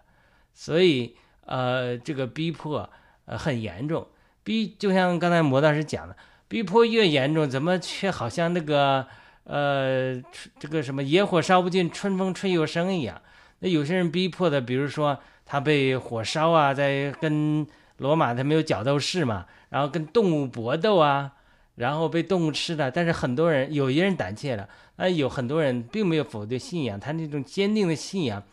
[0.53, 1.15] 所以
[1.45, 2.89] 呃，这个逼迫
[3.25, 4.07] 呃很严重。
[4.43, 6.15] 逼就像刚才魔大师讲的，
[6.47, 9.05] 逼迫越严重，怎么却好像那个
[9.45, 10.21] 呃，
[10.59, 13.21] 这个什么野火烧不尽，春风吹又生一样？
[13.59, 17.65] 那有些人逼迫的，比如说他被火烧啊，在跟
[17.97, 21.31] 罗马他没有角斗士嘛，然后跟动物搏斗啊，
[21.75, 22.91] 然后被动物吃了。
[22.91, 24.67] 但是很多人有些人胆怯了，
[24.97, 28.43] 那，有很多人并没有否定信仰，他那种坚定的信仰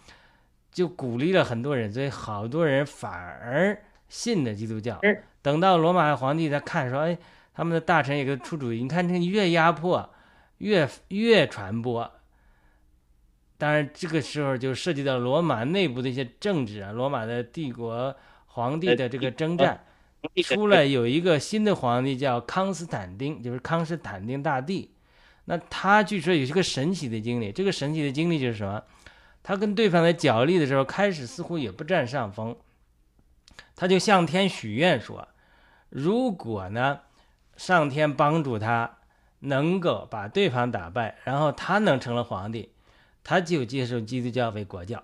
[0.72, 3.76] 就鼓励了很多人，所以好多人反而
[4.08, 5.00] 信了基督教。
[5.42, 7.18] 等到罗马皇帝他看说，哎，
[7.54, 10.10] 他们的大臣也给出主意，你看这越压迫，
[10.58, 12.10] 越越传播。
[13.58, 18.14] 当然，这个时候就涉及到罗马内部的一些政治啊，罗马的帝国
[18.46, 19.84] 皇帝的这个征战，
[20.44, 24.92] 出来有一个新的皇帝叫康斯坦丁，就是康斯坦丁大帝。
[25.46, 28.82] 那他据说有一个神奇的经历，这个神奇的经历就是什么？
[29.42, 32.56] 他跟对方在角力的时候，开始似乎也不占上风。
[33.74, 35.28] 他就向天许愿说，
[35.88, 37.00] 如果呢，
[37.56, 38.98] 上天帮助他
[39.40, 42.72] 能够把对方打败，然后他能成了皇帝，
[43.24, 45.02] 他就接受基督教为国教。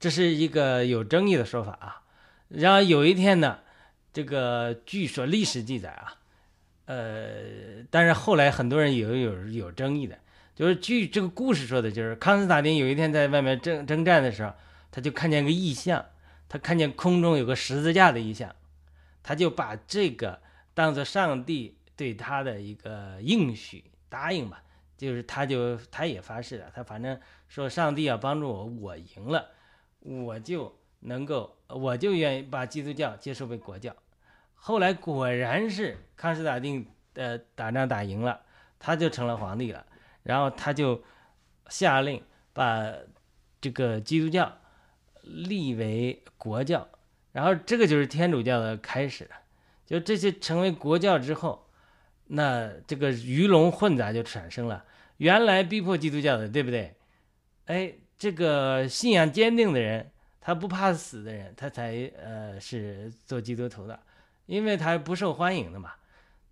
[0.00, 2.02] 这是一个有争议的说法啊。
[2.48, 3.58] 然后有一天呢，
[4.12, 6.14] 这个据说历史记载啊，
[6.86, 10.18] 呃，但是后来很多人有有有争议的，
[10.56, 14.52] 就是据这个故事说的，就是康斯坦丁有一天在外面征征战的时候，
[14.90, 16.04] 他就看见个异象，
[16.48, 18.56] 他看见空中有个十字架的异象，
[19.22, 20.40] 他就把这个
[20.74, 24.64] 当做上帝对他的一个应许答应吧，
[24.96, 29.50] 就是他就他也发誓了，他反正说上帝要帮助我，我赢了，
[30.00, 30.76] 我就。
[31.00, 33.94] 能够，我就愿意把基督教接受为国教。
[34.54, 38.40] 后来果然是康斯坦丁呃打仗打赢了，
[38.80, 39.86] 他就成了皇帝了。
[40.26, 41.02] 然后他就
[41.68, 42.22] 下令
[42.52, 42.92] 把
[43.60, 44.58] 这个基督教
[45.22, 46.86] 立为国教。
[47.32, 49.30] 然后这个就是天主教的开始。
[49.86, 51.68] 就这些成为国教之后，
[52.26, 54.84] 那这个鱼龙混杂就产生了。
[55.16, 56.94] 原来逼迫基督教的，对不对？
[57.66, 60.10] 哎，这个信仰坚定的人。
[60.38, 63.98] 他不怕死的人，他才呃是做基督徒的，
[64.46, 65.94] 因为他不受欢迎的嘛。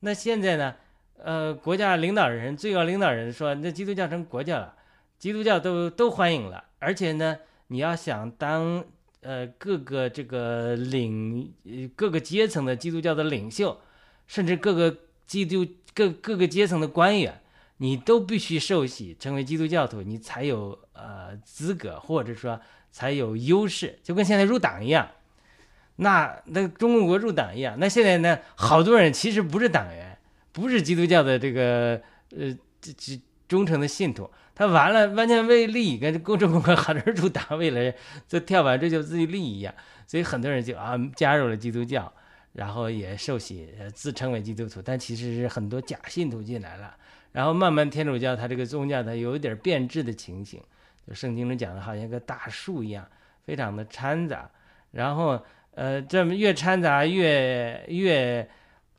[0.01, 0.75] 那现在呢，
[1.23, 4.75] 呃，国家领导人、最高领导人说，那基督教成国教了，
[5.19, 7.39] 基督教都都欢迎了，而且呢，
[7.69, 8.85] 你要想当
[9.21, 11.53] 呃各个这个领
[11.95, 13.81] 各个阶层的基督教的领袖，
[14.27, 14.97] 甚至各个
[15.27, 17.41] 基督各各个阶层的官员，
[17.79, 22.61] 你都必须受洗成为基督教徒，你才有呃资格，或者说。
[22.97, 25.09] 才有优势，就跟现在入党一样，
[25.97, 27.77] 那那中国入党一样。
[27.81, 30.14] 那现在呢，好多人其实不是党员，
[30.55, 32.01] 不是基督教的这个
[32.31, 37.93] 呃这这忠诚的信徒，他完了完全为利益跟共产国好多人入党，为了
[38.27, 39.75] 这跳板追求自己利益一样，
[40.07, 42.11] 所以很多人就啊加入了基督教，
[42.55, 46.97] 然后也受洗，自称为基督徒，但其实是很多假信徒进来了，
[47.33, 50.61] 然后慢慢天主教它这个宗教它有一点变质的情形。
[51.07, 53.07] 就圣经中讲的，好像个大树一样，
[53.45, 54.51] 非常的掺杂。
[54.93, 55.39] 然后，
[55.75, 58.49] 呃，这么越掺杂越越，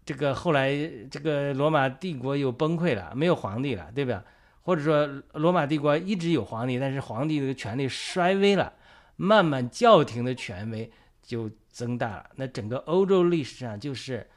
[0.05, 0.69] 这个后来
[1.09, 4.23] 这个罗马帝国又崩溃了，没有皇帝了，对吧？
[4.63, 8.73] 或者说罗马帝国一直有皇帝，但是皇帝的权力衰微了，
[9.15, 10.91] 慢慢教廷的权威
[11.21, 12.29] 就增大了。
[12.35, 14.29] 那整个欧洲历史上就是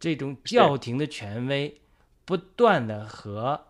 [0.00, 1.80] 这种教廷的权威
[2.24, 3.66] 不断的和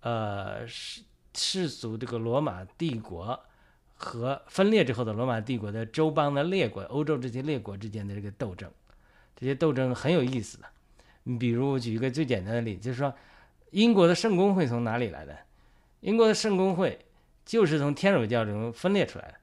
[0.00, 1.02] 呃世。
[1.34, 3.38] 世俗这个罗马帝国
[3.94, 8.68] 和分裂之后的罗马帝国的周邦的列国，欧洲这些列国之间的这个斗争，
[9.36, 10.64] 这些斗争很有意思的。
[11.28, 13.12] 你比如举一个最简单的例子，就是说
[13.72, 15.36] 英国的圣公会从哪里来的？
[16.00, 16.98] 英国的圣公会
[17.44, 19.34] 就是从天主教中分裂出来的，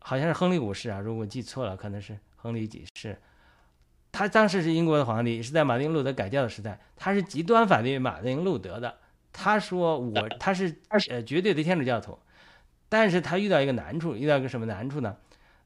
[0.00, 3.16] 好像是亨利五世啊，如果记错了，可能是亨利几世。
[4.10, 8.98] 他当时是英国的皇帝，是在马丁路德改教的时代，他是极端反对马丁路德的。
[9.32, 10.74] 他说：“我他是
[11.08, 12.18] 呃绝对的天主教徒，
[12.88, 15.16] 但是他遇到一个难处，遇到一个什么难处呢？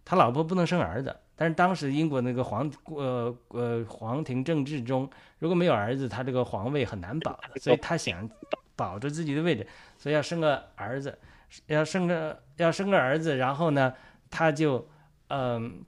[0.04, 8.28] 他老婆不能生儿子，但是当时英国那个皇呃呃皇庭政治中，如果没有儿子，他这个皇位很难保的， 所以他想
[8.76, 11.18] 保住自己的位置，所以要生个儿子，
[11.66, 13.92] 要生个要生个儿子，然后呢，
[14.30, 14.86] 他就
[15.28, 15.82] 嗯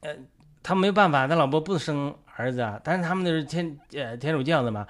[0.00, 0.14] 呃
[0.62, 4.86] 他没有办法，他老婆不生儿子啊，但是他们那是天呃天主教的嘛，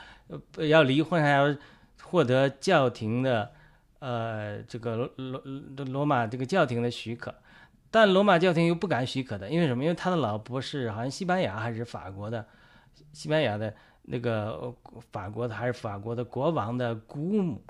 [0.56, 1.54] 要离婚还要。”
[2.02, 3.52] 获得教廷的，
[4.00, 7.32] 呃，这个罗罗罗马这个教廷的许可，
[7.90, 9.82] 但罗马教廷又不敢许可的，因为什么？
[9.82, 12.46] 因为他的老婆是好像西班牙还是法国的，
[13.12, 14.74] 西班牙的那个
[15.12, 17.62] 法国的还是法国的国王的姑母，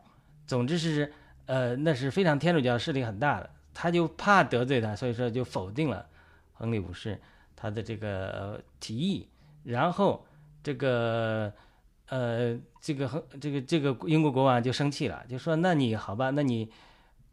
[0.46, 1.12] 总之是，
[1.46, 6.06] 呃，那是非常天主教势力很大的，他就怕得罪他，所以说就否定了
[6.52, 7.20] 亨利五世
[7.56, 9.28] 他的这个提议，
[9.64, 10.26] 然后
[10.62, 11.52] 这个。
[12.12, 16.68] 呃，这个和这个这个英国国王就生气了，就说：“那你好吧，那你，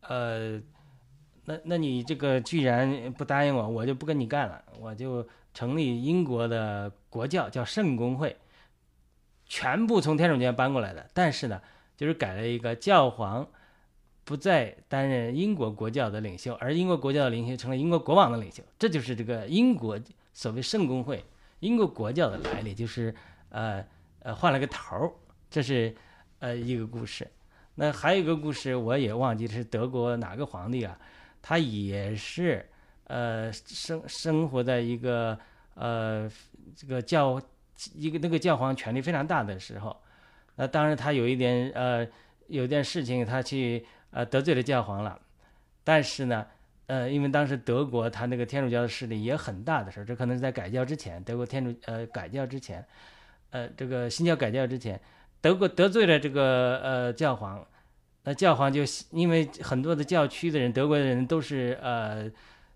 [0.02, 0.62] 呃，
[1.48, 8.36] 那那你这个居然不答应我，我就不跟你干了，我就成立英国的国教，叫圣公会，
[9.46, 11.10] 全部从天主教搬过来的。
[11.14, 11.62] 但是呢，
[11.96, 13.48] 就是改了一个教皇
[14.24, 18.62] 不再担任英国国教的领袖，而英国国教的领袖成了英国国王的领袖。
[18.78, 20.00] 这就是这个英国
[20.34, 21.24] 所谓圣公会，
[21.62, 23.16] 英国国教的来历，就是
[23.50, 23.84] 呃。”
[24.22, 25.12] 呃，换了个头儿，
[25.50, 25.96] 这是
[26.40, 27.26] 呃一个故事。
[27.76, 30.98] 那还有一个故事，我也忘记是德国哪个皇帝了。
[31.42, 32.66] 他也是
[33.06, 35.38] 呃生生活在一个
[35.76, 36.30] 呃
[36.76, 37.42] 这个教
[37.94, 39.96] 一个那个教皇权力非常大的时候。
[40.56, 42.08] 那当然他有一点呃
[42.48, 45.20] 有件事情，他去呃得罪了教皇了。
[45.84, 46.46] 但是呢，
[46.88, 52.84] 呃，因为当时德国他那个天主教的势力也很大的时候，这可能是在改教之前，德国天主呃改教之前，
[53.52, 55.00] 呃这个新教改教之前，
[55.40, 57.66] 德国得罪了这个呃教皇，
[58.28, 62.30] 那教皇就因为很多的教区的人，德国的人都是呃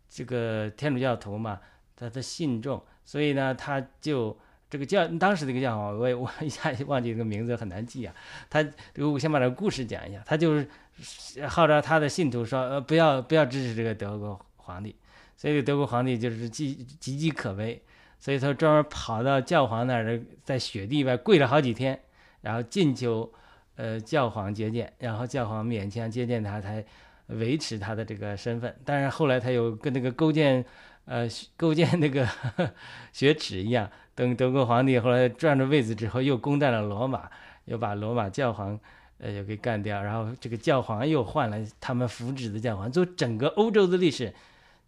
[0.09, 1.59] 这个天主教徒嘛，
[1.93, 4.37] 他的信众，所以呢他就。
[4.71, 8.15] 这个教当时这个教皇，我也我一下忘记这个名字，很难记啊。
[8.49, 8.65] 他，
[8.99, 10.23] 我先把这个故事讲一下。
[10.25, 14.95] 他就是号召他的信徒说，呃，不要不要支持这个德国皇帝。
[15.35, 17.81] 所以德国皇帝就是岌岌岌可危，
[18.17, 21.99] 所以他专门跑到教皇那儿，在雪地外跪了好几天，
[22.39, 23.29] 然后进求
[23.75, 26.83] 呃教皇接见，然后教皇勉强接见他，才
[27.27, 28.75] 维持他的这个身份。
[28.83, 30.63] 但是后来他又跟那个勾践，
[31.05, 32.27] 呃，勾践那个
[33.13, 33.89] 雪耻一样。
[34.13, 37.29] 等德国皇帝后来转着位子之后，又攻占了罗马，
[37.65, 38.77] 又把罗马教皇，
[39.17, 40.03] 呃，又给干掉。
[40.03, 42.91] 然后这个教皇又换了他们扶植的教皇。
[42.91, 44.33] 就整个欧洲的历史，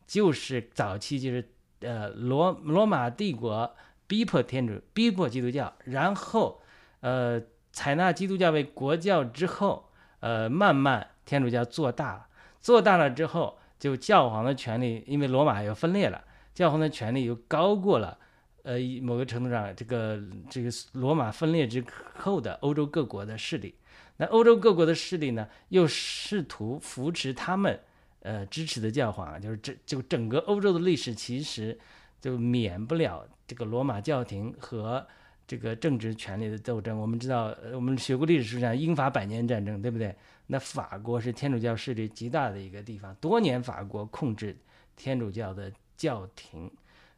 [0.05, 3.73] 就是早期就是呃罗罗马帝国
[4.05, 6.61] 逼迫天主，逼迫基督教，然后
[6.99, 7.41] 呃
[7.73, 9.89] 采纳基督教为国教之后，
[10.21, 12.27] 呃慢慢天主教做大了，
[12.61, 18.17] 做大了之后，就教皇的权力，因为罗马又分裂了，教皇的权力又高过了。
[18.63, 20.17] 呃，某个程度上，这个
[20.49, 21.83] 这个罗马分裂之
[22.17, 23.75] 后的欧洲各国的势力，
[24.15, 27.77] 那欧洲各国的势力呢，又试图扶持他们，
[28.21, 31.77] 呃，支持的教皇，就是这就整个欧洲的历史其实
[32.21, 35.05] 就免不了这个罗马教廷和
[35.47, 36.97] 这个政治权力的斗争。
[36.97, 40.15] 我们知道，我们学过历史书上英法百年战争，对不对？
[40.47, 44.57] 那法国是天主教势力极大的一个地方，多年法国控制
[44.95, 46.71] 天主教的教廷，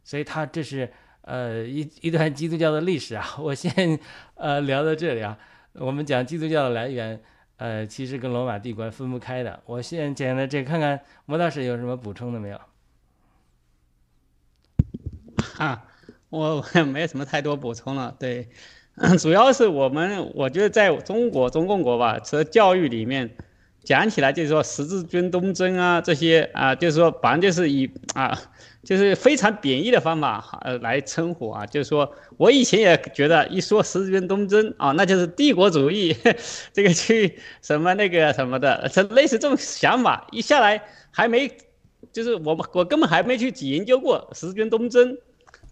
[0.04, 0.92] 所以他这是。
[1.28, 4.00] 呃，一一段基督教的历史啊， 我先
[4.36, 5.36] 呃聊到这里啊。
[5.74, 7.20] 我们讲基督教的来源，
[7.58, 9.60] 呃，其实跟罗马帝国分不开的。
[9.66, 12.62] 我先讲的这，看看魔道士有什么补充的没有？
[15.58, 15.88] 哈，
[16.38, 18.16] 我也 没什么太多补充了。
[18.20, 18.48] 对，
[19.20, 23.36] 主要是我们我觉得在中国中共国吧，这教育里面
[23.84, 28.40] 讲起来就是说十字军东征啊这些啊，就是说反正就是以啊。
[28.86, 36.16] 就是非常贬义的方法，呃，来称呼啊，就是说我以前也觉得一说十字军东征啊，那就是帝国主义，
[36.72, 40.80] 这个去什么那个什么的，这类似这种想法一下来
[41.10, 41.52] 还没，
[42.14, 45.18] 就是我们我根本还没去研究过十字军东征，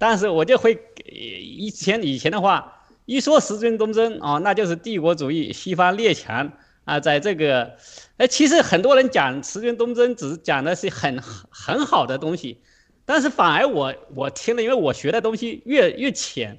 [0.06, 6.52] 但是我就会以前以前的话一说十字军东征啊，那就是帝国主义西方列强
[6.84, 7.78] 啊，在这个，
[8.18, 12.60] 哎，其实很多人讲十字军东征只是讲的是很很好的东西。
[13.06, 16.58] 但是反而我我听了，因为我学的东西越越浅，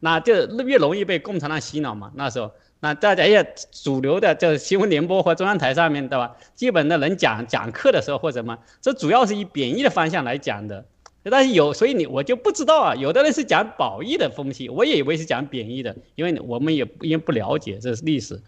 [0.00, 2.10] 那就越容易被共产党洗脑嘛。
[2.14, 6.34] 那时候，那大家也主流的就是新闻联播或中央台上面对吧？
[6.54, 10.86] 基本的人讲讲课的时候或什么，这主要是以贬义的方向来讲的。
[11.30, 12.94] 但是有，所以你我就不知道啊。
[12.94, 18.40] 有的人是讲褒义的风气，我也以为是讲贬义的，因为我们也因为不了解这是历史。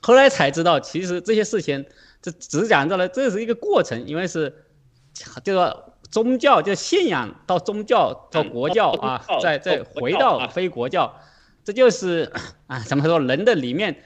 [0.00, 1.84] 后来才知道，其实这些事情
[2.22, 4.54] 这只讲到了这是一个过程，因为是
[5.44, 5.86] 就说。
[6.10, 11.14] 宗教就信仰到宗教到国教啊， 再再回到非国教，
[11.64, 12.30] 这就是
[12.66, 13.96] 啊怎么说人的里面，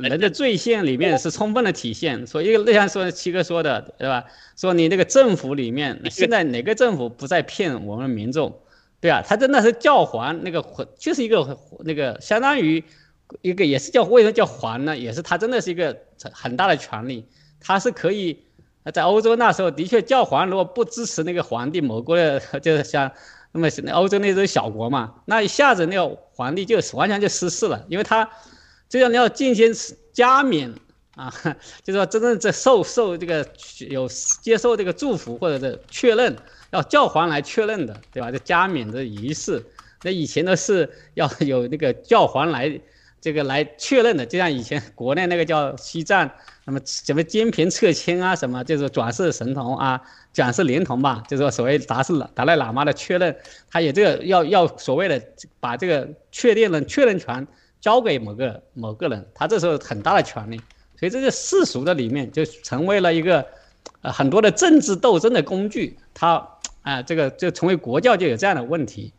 [0.00, 2.26] 人的罪性里面是充分的体现。
[2.26, 4.24] 所以就像说七哥说的对吧？
[4.56, 8.60] 说你那个政府里面，现在哪个政府不在骗我们民众？
[9.00, 10.64] 对啊，他真的是教皇那个
[10.98, 12.82] 就是一个那个相当于
[13.42, 14.96] 一个也是叫为什么叫皇呢？
[14.96, 15.96] 也是他真的是一个
[16.32, 17.24] 很大的权力，
[17.60, 18.44] 他是可以。
[18.94, 23.12] 在欧洲那时候，的确教皇如果不支持那个皇帝，某国的 就是像
[23.52, 28.28] 那么欧洲那种小国嘛，那一下子那个皇帝就完全就失势了，因为他
[28.88, 29.72] 这样你要进行
[30.12, 30.74] 加冕
[31.14, 31.32] 啊，
[31.82, 33.46] 就是说真正在受受这个
[33.88, 34.08] 有
[34.42, 36.36] 接受这个祝福或者是确认，
[36.70, 38.30] 要教皇来确认的，对吧？
[38.30, 39.64] 这加冕的仪式，
[40.02, 42.80] 那以前都是要有那个教皇来。
[43.20, 46.30] 这个来确认的，就像以前国内那个叫西藏，
[46.64, 50.00] 那么什么金瓶撤签啊，什么就是转世神童啊，
[50.32, 53.34] 转世灵童吧，就是说所谓达是达赖喇嘛的确认，
[53.70, 55.20] 他也这个要要所谓的
[55.58, 57.46] 把这个确定的确认权
[57.80, 60.60] 交给某个某个人，他这时候很大的权利，
[60.96, 63.44] 所以这个世俗的里面就成为了一个
[64.02, 66.48] 很多的政治斗争的工具，他
[66.82, 69.12] 啊这个就成为国教就有这样的问题。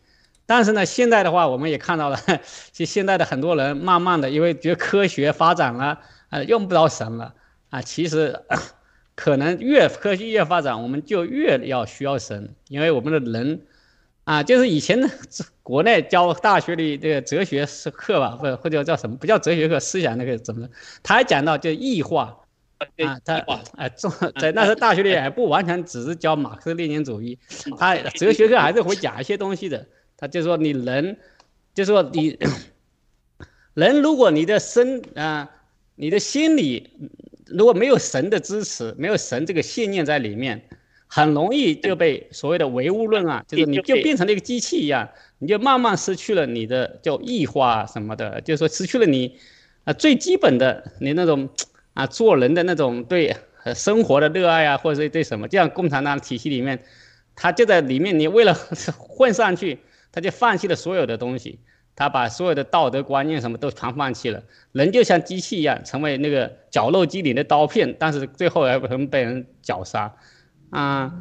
[0.50, 2.18] 但是呢，现在的话，我们也看到了，
[2.74, 6.00] 就现在的很多人慢慢的，因为觉得科学发展了，
[6.32, 7.36] 呃，用不着神了，
[7.70, 8.36] 啊，其实
[9.14, 13.62] 可能越科学越发展，我们就越要需要神，因为我们的人，
[14.24, 15.08] 啊，就是以前
[15.62, 20.68] 国内教大学里这个哲学课吧，或者或者叫什么，不叫哲学课，思想那个怎么，
[21.04, 22.36] 他还讲到就异化，
[23.06, 23.36] 啊，他
[23.78, 27.38] 啊，中在那时候大学里还不完全只是教马克思列宁主义，
[27.78, 29.86] 他哲学课还是会 讲一些东西的。
[30.20, 31.18] 他就说你人，
[31.74, 32.38] 就说你
[33.74, 35.50] 人，如果你的身啊，
[35.96, 36.90] 你的心里
[37.48, 40.62] 如果没有神的支持，没有神这个信念在里面，
[41.08, 45.08] 很容易就被所谓的唯物论啊，就是你就变成了一个机器一样，
[45.38, 49.38] 你就慢慢失去了你的叫异化什么的，就是说失去了你
[49.86, 51.48] 啊最基本的你那种
[51.94, 53.38] 啊做人的那种对
[53.74, 56.84] 生活的热爱啊，或者是对什么，这样共产党体系里面，
[57.38, 58.54] 他就在里面，你为了
[59.00, 59.80] 混上去。
[60.20, 61.60] 他就放弃了所有的东西，
[61.96, 64.44] 他把所有的道德观念什么都全放弃了。
[64.74, 70.14] 人就像机器一样，成为那个绞肉机里的刀片，但是最后还不能被人绞杀。
[70.72, 71.14] 啊，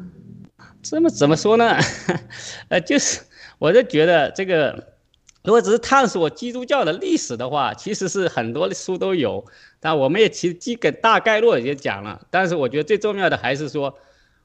[0.83, 1.77] 这么怎么说呢？
[2.67, 3.21] 呃，就是
[3.57, 4.89] 我就觉得这个，
[5.45, 9.45] 如果只是探索基督教的历史的话，其实是很多的书都有，
[9.79, 12.27] 但我们也其实基本大概率也讲了。
[12.29, 13.97] 但是我觉得最重要的还是说，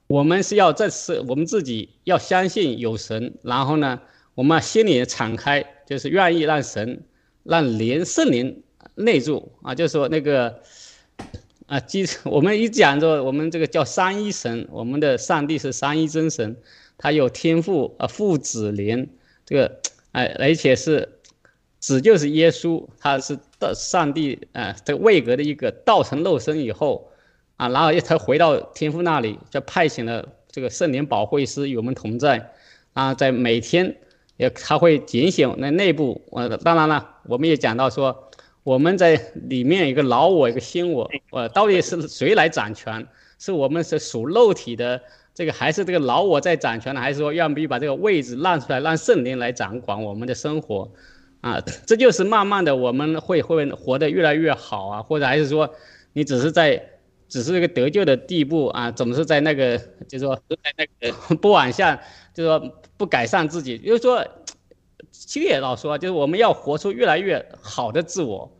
[0.06, 4.00] 我们是要这次我们自己要相信有神，然后呢？
[4.34, 7.04] 我们心里敞开，就是愿意让神、
[7.44, 8.64] 让灵、圣灵
[8.96, 10.60] 内住啊，就是说那个
[11.66, 16.56] 啊，基 我们一讲着我们这个叫三一神，我们的上帝是三一真神，
[16.98, 19.08] 他有天赋啊，父子灵，
[19.46, 19.80] 这个
[20.10, 21.20] 哎，而且是
[21.78, 27.12] 子就是耶稣，他是的上帝啊，这个位格的一个道成肉身以后
[27.56, 32.50] 啊，然后又他回到天父那里，就派遣了这个圣灵保惠师与我们同在
[32.94, 33.96] 啊，在每天。
[34.36, 38.30] 也他会警醒那内部，呃，当然了，我们也讲到说，
[38.62, 43.06] 我们在里面一个老我，一个新我，呃，到底是谁来掌权？
[43.38, 45.00] 是我们是属肉体的
[45.34, 47.00] 这个，还是这个老我在掌权呢？
[47.00, 50.90] 还是说愿不愿意把这个位置让出来，让圣灵来掌管我们的生活？
[51.40, 55.68] 啊，这就是慢慢的我们会会活得越来越好啊，或者还是说，
[56.14, 56.82] 你只是在
[57.28, 60.38] 只是一个得救的地步啊，总是在那个，就是说
[61.40, 62.00] 不往下，
[62.32, 62.74] 就是说。
[62.96, 64.24] 不改善自己，就是说，
[65.10, 68.56] 其实也老说，就是我们要活出越来越好的自我，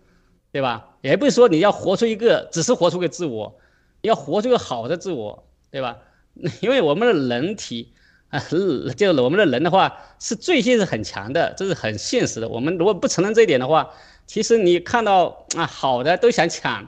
[0.51, 0.97] 对吧？
[1.03, 3.57] 也不是说你要活出一个，只是活出个自我，
[4.01, 5.99] 要活出个好的自我，对吧？
[6.61, 7.93] 因为我们的人体
[8.29, 8.41] 啊，
[8.97, 12.49] 就是我们的人的话，是罪性是很强的，这是很现实的。
[12.49, 13.89] 我们如果不承认这一点的话，
[14.27, 16.85] 其实你看到啊好的都想抢，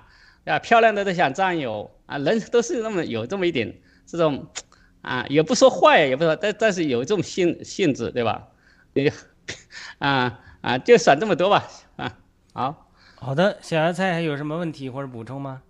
[0.46, 3.74] 啊漂亮的都想占有啊，人都是那么有这么一点
[4.06, 4.46] 这种。
[5.02, 8.48] 啊，也不说坏，也不说，但但是有这种性性质，对吧？
[8.92, 9.08] 你，
[10.00, 11.68] 啊啊，就算这么多吧。
[11.94, 12.18] 啊，
[12.52, 15.62] 好好的，小芽菜还有什么问题或者补充吗？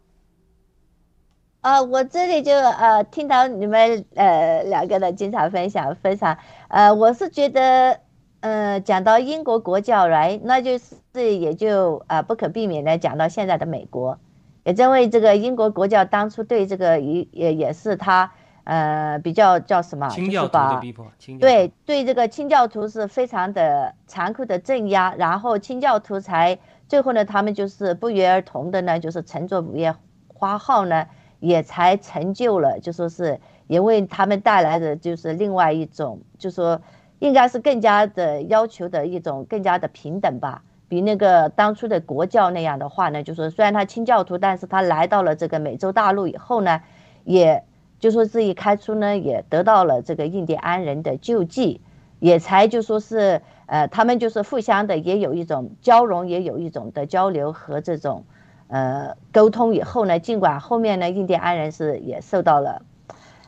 [1.61, 8.01] 呃，我这里就呃听到你们呃两个的经常分享分享，呃，我是觉得，
[8.41, 14.19] 呃，讲到英国国教来，那就是也就呃不可避免的讲到现在的美国，
[14.67, 18.33] 也因为这个英国国教当初对这个也也也是他。
[18.69, 20.09] 呃，比较叫什么？
[20.09, 21.07] 清教徒的逼迫，
[21.39, 26.59] 对对，这个清教徒是非常的残酷的镇压，然后清教徒才
[26.89, 29.95] 最后呢，他们就是不约而同的呢，就是乘坐五月
[30.27, 31.07] 花号呢，
[31.39, 33.39] 也才成就了，就说是
[33.69, 36.83] 也为他们带来的就是另外一种，就说
[37.21, 46.83] 应该是更加的要求的一种更加的平等吧，比那个当初的国教那样的话呢，就说虽然他清教徒，但是他来到了这个美洲大陆以后呢，
[47.25, 47.65] 也。
[47.99, 51.81] 就说这一开出呢，也得到了这个印第安人的救济，
[52.19, 58.25] 也才就说是呃，他们就是互相的也有一种交融，也有一种的交流和这种
[58.69, 59.75] 呃沟通。
[59.75, 62.83] 以后呢，尽管后面呢，印第安人是也受到了，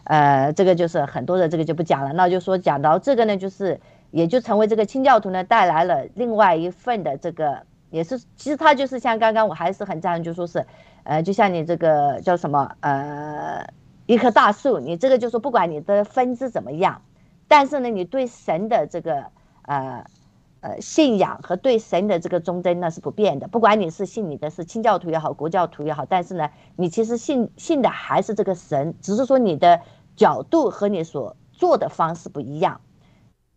[0.05, 2.14] 呃，这个就是很多的这个就不讲了。
[2.14, 3.78] 那就说讲到这个呢，就是
[4.11, 10.67] 也就成为这个清教徒呢带来了另外一份的这个，也是其实他就是像刚刚我还是很赞成，就说是
[11.05, 13.67] 呃，就像你这个叫什么呃。
[14.11, 17.03] 一棵大树，你这个就是不管你的分支怎么样，
[17.47, 19.27] 但是呢，你对神的这个
[19.67, 20.03] 呃
[20.63, 23.47] 呃信仰和对神的这个忠贞那是不变的。
[23.49, 29.83] 不管你是信你的是清教徒也好，国教徒也好，但是呢，你其实信信的还是这个神，只是说你的
[30.17, 32.81] 角度和你所做的方式不一样。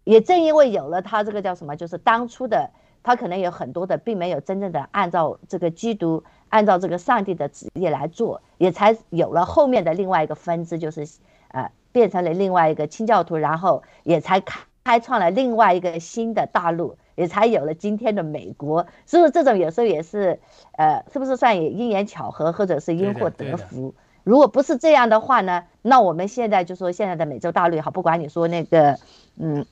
[0.04, 2.70] 也正因为有了他这个叫什么，就是当初的
[3.04, 6.24] 他可能有很多的，并没有真正的按照这个基督。
[6.52, 11.08] 按照这个上帝的旨意来做，也才有了后面的另外一个分支，就是，
[11.48, 18.86] 呃，变成了另外一个清教徒，然后也才开开创了另外一个新的大陆，也才有了今天的美国。
[19.08, 20.42] 是不是这种有时候也是，
[20.74, 23.96] 呃，是不是算也因缘巧合，或者是因祸得福？
[24.26, 29.00] 如果不是这样的话呢，那我们现在就说现在的美洲大陆也好，不管你说那个，
[29.38, 29.66] 嗯，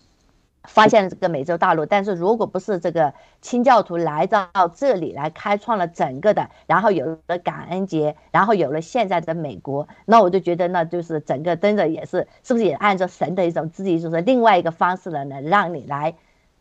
[0.63, 16.15] 发现了这个美洲大陆，但是如果不是这个清教徒来到这里来开创了整个的，然后有了感恩节，然后有了现在的美国，那我就觉得那就是整个真的也是是不是也按照神的一种自己就是另外一个方式了呢，让你来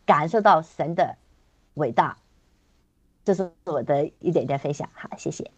[0.07, 1.17] 感受到神的
[1.75, 2.17] 伟大，
[3.25, 4.89] 这是我的一点点分享。
[4.95, 5.51] 好，谢谢。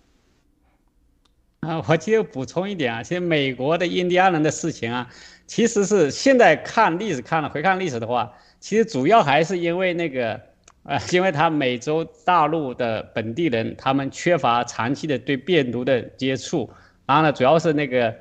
[1.61, 5.07] 啊，我就补充一点啊，其实美国的印第安人的事情啊，
[5.47, 10.41] 其实是现在看历史看了回看历史的话，其实主要还是因为那个，
[10.85, 16.71] 呃，因为他美洲大陆的本地人他们缺乏长期的对病毒的接触，
[17.05, 18.15] 然后呢，主要是那个，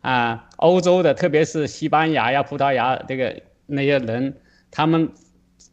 [0.00, 4.32] 啊，欧洲的特别是西班牙呀、葡萄牙这个那些人，
[4.70, 5.10] 他们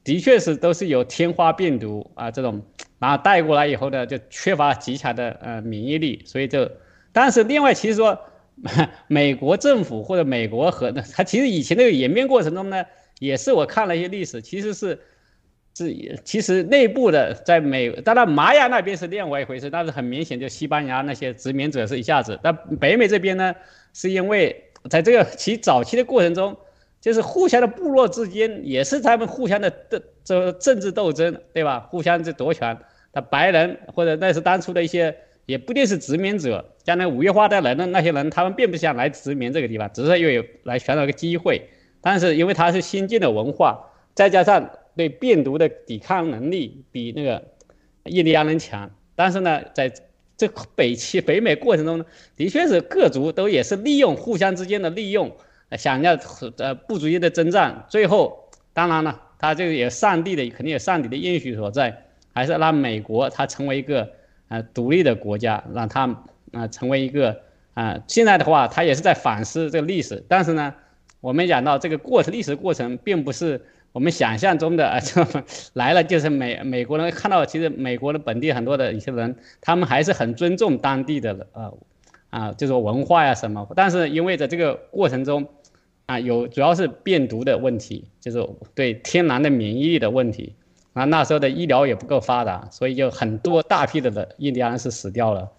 [0.03, 2.65] 的确是都是有天花病毒啊这种，
[2.97, 6.67] 然后带过来以后呢，就缺乏极强的呃免疫力，所以就。
[7.13, 8.17] 但是另外，其实说，
[9.07, 12.85] 美国政府或者美国和 它其实以前那个演变过程中呢，
[13.19, 14.99] 也是我看了一些历史，其实是
[15.75, 23.53] 是其实内部的在美，当然玛雅那边是另外一回事，但是很明显就西班牙那些殖民者是一下子，但北美这边呢，
[23.93, 26.55] 是因为在这个其早期的过程中，
[27.01, 31.79] 就是互相的部落之间也是他们互相的的这政治斗争，对吧？
[31.89, 32.77] 互相这夺权，
[33.11, 35.13] 那白人或者那是当初的一些。
[35.45, 41.61] 也不一定是殖民者，将来五月花带来的那些人，他们并不想来殖民这个地方，只是因为来寻找个机会。
[41.99, 43.79] 但是因为它是新进的文化，
[44.15, 47.43] 再加上对病毒的抵抗能力比那个
[48.05, 49.91] 印第安人强，但是呢，在
[50.37, 55.31] 这北期北美过程中呢，的确是各族都也是利用互相之间的利用，
[55.77, 56.17] 想要
[56.57, 57.85] 呃不足意的征战。
[57.89, 64.09] 最后，当然了，他这个也上帝的肯定有上帝的应许所在，还是让美国它成为一个。
[64.51, 67.39] 啊，独立的国家让它啊成为一个
[67.73, 70.21] 啊，现在的话，它也是在反思这个历史。
[70.27, 70.75] 但是呢，
[71.21, 73.61] 我们讲到这个过程，历史过程并不是
[73.93, 75.25] 我们想象中的啊， 就
[75.71, 81.73] 来了就是美美国人看到，其实美国的本地很多的一些人，他们还是很尊重当地的呃
[82.29, 83.65] 啊，就是文化呀什么。
[83.73, 85.47] 但是因为在这个过程中
[86.07, 88.45] 啊，有主要是病毒的问题，就是
[88.75, 90.55] 对天然的免疫力的问题。
[90.93, 95.49] 啊，那时候的医疗也不够发达，所以就很多大批的的印第安人是死掉了。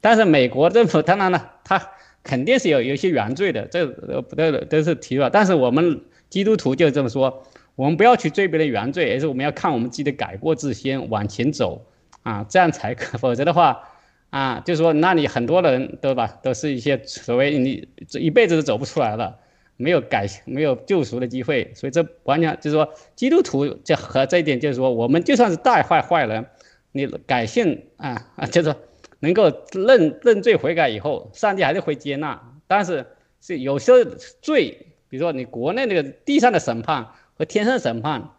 [0.00, 1.80] 但是美国政府当然了，他
[2.22, 5.30] 肯定是有有一些原罪的，这呃不都都是提了。
[5.30, 7.42] 但是我们基督徒就这么说，
[7.74, 11.86] 我们不要去追别人原罪，而是我们要看我们自己的改过自新，往前走
[12.22, 13.16] 啊，这样才可。
[13.22, 13.88] 否则的话，
[14.30, 19.38] 啊，就说那里很多人对吧，都是一些所谓你这一辈子都走不出来了。
[19.82, 26.46] 没有改没有救赎的机会，所以这完全就是说，基督徒这和这一点就是说，我们就算是带坏坏人，
[26.92, 28.72] 你改信啊啊， 就是
[29.18, 32.40] 能够认认罪悔改以后，上帝还是会接纳。
[32.68, 33.04] 但是
[33.40, 33.98] 是有时候
[34.40, 38.30] 罪，比如说你国内那个地上的审判和天上审判，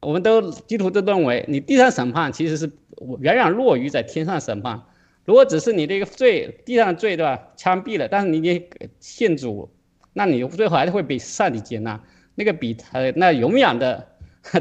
[0.00, 2.68] 我们都基督徒都认为，你地上审判其实是
[3.20, 4.82] 远远弱于在天上审判。
[5.24, 8.68] 如果只是你这个罪，地上的罪对吧，枪毙了，但是你你
[8.98, 9.70] 信主。
[10.12, 11.98] 那你最后还是会被上帝接纳，
[12.34, 14.08] 那个比他那永远的，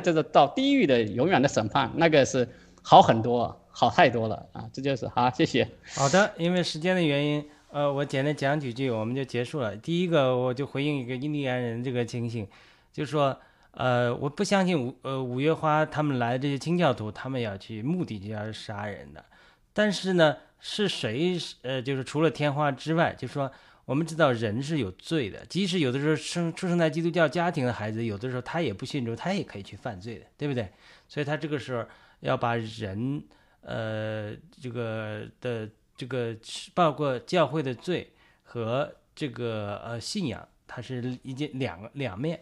[0.03, 2.47] 这 个到地狱的永远的审判，那个是
[2.83, 4.69] 好很多，好太多了啊！
[4.71, 5.67] 这就是好，谢谢。
[5.95, 9.75] 好的，因为时间的原因，呃，我简单讲几句，我们就结束了。
[9.75, 12.47] 第一个，我就回应一个印第安人这个情形，
[12.93, 13.35] 就是说，
[13.71, 19.25] 呃，我不相信五呃五月花他们来的这些清教徒，他们要去目的就要杀人的，
[19.73, 23.51] 但是呢，是谁呃，就是除了天花之外，就说。
[23.89, 30.69] 我们知道人是有罪的，即使有的时候生出生在基督教家庭的孩子，有的时候他也不信主，他也可以去犯罪的，对不对？
[31.07, 31.83] 所以他这个时候
[32.19, 33.23] 要把人，
[33.61, 34.31] 呃，
[34.61, 35.67] 这个的
[35.97, 36.37] 这个
[36.75, 38.13] 包括教会的罪
[38.43, 42.39] 和这个呃信仰，它是一件两个两面。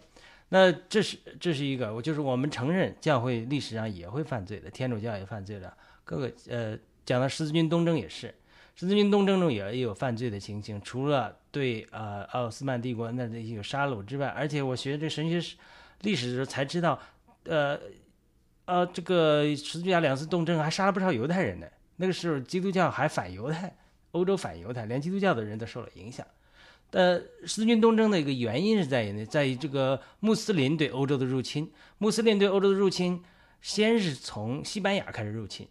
[0.50, 5.72] 那这是这是一个，我就是我们承认教会历史上也会犯罪的，天主教也犯罪的，
[6.04, 8.36] 各个呃讲到十字军东征也是。
[8.80, 15.56] 十字军东征中也有犯罪的情形，除了对呃奥斯曼帝国那些有杀戮之外，而且我学这神学史
[16.02, 17.00] 历史的时候才知道，
[17.46, 17.80] 呃
[18.66, 21.66] 呃这个十字军两次东征还杀了不少犹太人呢。
[21.96, 23.76] 那个时候基督教还反犹太，
[24.12, 26.24] 欧洲反犹太，连基督教的人都受了影响。
[26.92, 27.18] 呃，
[27.48, 31.68] 十字军东征的一个原因是在于呢，在于这个穆斯林对欧洲的入侵。
[31.98, 33.24] 穆斯林对欧洲的入侵，
[33.60, 35.68] 先是从西班牙开始入侵。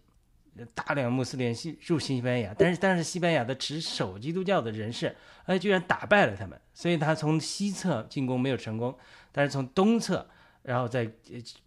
[0.74, 8.96] 大量穆斯林西入侵西班牙，但是但是西班牙的持守基督教的人士，哎，居然打败了他们，所以他从西侧进攻没有成功，
[9.32, 10.26] 但是从东侧，
[10.62, 11.10] 然后再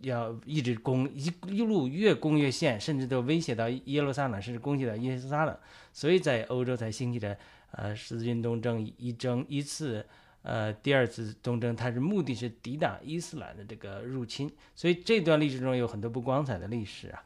[0.02, 5.58] 要一直攻一一路越攻越陷，甚至都威胁到耶路撒冷，甚至攻击到耶路撒冷，
[5.94, 7.38] 所以在欧洲才兴起的
[7.72, 10.06] 呃十字军东征一征一次
[10.42, 17.24] 呃第二次东征，它是目的是抵挡伊斯兰的这个入侵，所以这段历史中有很多不光彩的历史啊，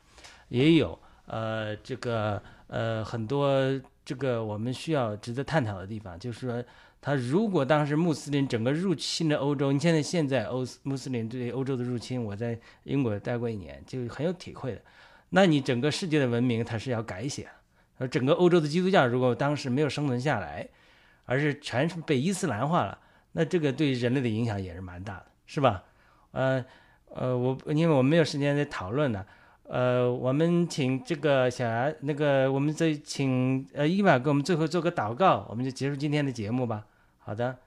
[0.50, 3.50] 也有呃这个呃很多
[4.06, 6.64] 这个我们需要值得探讨的地方，就是说。
[7.06, 14.82] 他如果当时穆斯林整个入侵了欧洲，你现在现在欧穆斯林对欧洲的入侵，我在英国待过一年，就很有体会的。
[15.32, 17.50] 那你整个世界的文明它是要改写，
[17.98, 20.66] 而整个欧洲的基督教如果当时没有生存下来，
[21.26, 22.98] 而是全是被伊斯兰化了，
[23.34, 25.84] 那这个对人类的影响也是蛮大的，是吧？
[26.32, 26.64] 呃
[27.14, 29.26] 呃，我因为我没有时间在讨论呢，
[29.74, 36.86] 呃，我们请这个小牙那个，我们再请呃伊娃给我们最后做个祷告，我们就结束今天的节目吧。
[37.18, 37.58] 好的。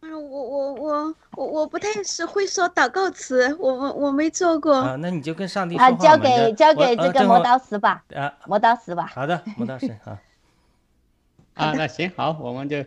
[0.00, 4.74] 嗯，我我我我我不太是会说祷告词，我我我没做过。
[4.74, 7.36] 啊，那你就跟上帝说啊，交给交给这个磨。
[7.38, 9.06] 我刀石吧，啊，磨刀石吧。
[9.14, 10.18] 好的，磨刀石啊。
[11.54, 12.84] 啊，那行好，我们就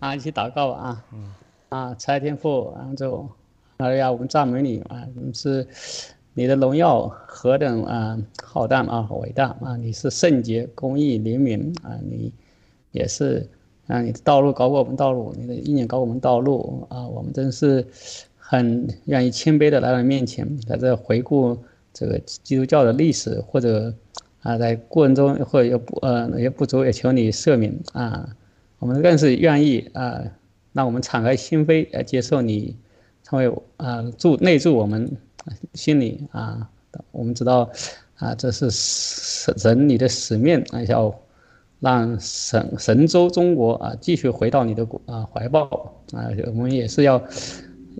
[0.00, 1.04] 啊一起祷告吧啊。
[1.12, 1.32] 嗯。
[1.68, 3.30] 啊，慈天父，然后就，
[3.76, 5.64] 哎呀，我们赞美你啊，你是
[6.38, 9.76] 你的荣耀何等啊浩大啊伟大啊！
[9.76, 12.32] 你是圣洁、公义、怜悯啊，你
[12.92, 13.44] 也是
[13.88, 17.84] 啊，你的道路高过我们道路，你的意念高过我们道路啊，我们真是
[18.36, 21.58] 很愿意谦卑的来到你面前，在这回顾
[21.92, 23.92] 这个基督教的历史或者
[24.42, 28.28] 啊，在过程中或者有不呃有不足，也求你赦免啊。
[28.78, 30.22] 我们更是愿意啊，
[30.72, 32.76] 让我们敞开心扉来接受你，
[33.24, 35.10] 成为啊助内助我们
[35.74, 36.68] 心里啊。
[37.12, 37.70] 我们知道
[38.16, 41.14] 啊，这是神你的使命啊，要
[41.80, 45.64] 让神神州中国啊继续回到你的啊怀抱
[46.12, 46.26] 啊。
[46.46, 47.22] 我们也是要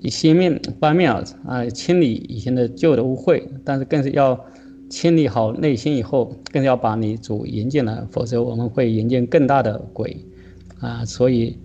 [0.01, 4.43] 以心面方面啊啊清理以前的旧的污秽，但是更是要
[4.89, 10.17] 清理好内心以后，更要把你主迎进来，否则我们会迎进更大的鬼
[10.81, 11.05] 啊。
[11.05, 11.57] 所以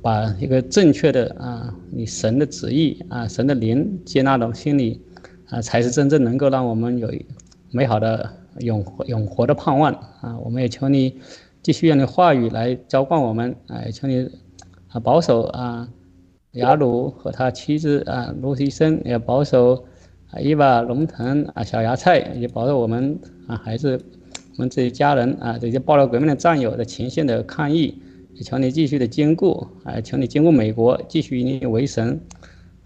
[0.00, 5.00] 把一个正确的啊你神的旨意啊神的灵接纳到心里
[5.52, 7.08] 啊，才是真正能够让我们有
[7.70, 8.28] 美好的
[8.58, 10.36] 永永活的盼望啊。
[10.42, 11.20] 我们也求你
[11.62, 14.28] 继续用你话语来浇灌我们，啊，也求你
[14.88, 15.88] 啊保守啊。
[16.52, 19.84] 雅鲁和他妻子啊，卢医生也保守
[20.30, 23.98] 啊，伊娃、龙腾啊，小芽菜也保守我们啊，孩子，
[24.56, 28.02] 我们这些家人啊，这些爆料革命的战友的前线的抗议，
[28.34, 32.20] 也求你继续的兼顾啊，求你兼顾美国，继续以你为神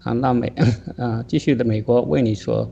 [0.07, 0.47] 啊，那美
[0.97, 2.71] 啊继续的美国为你所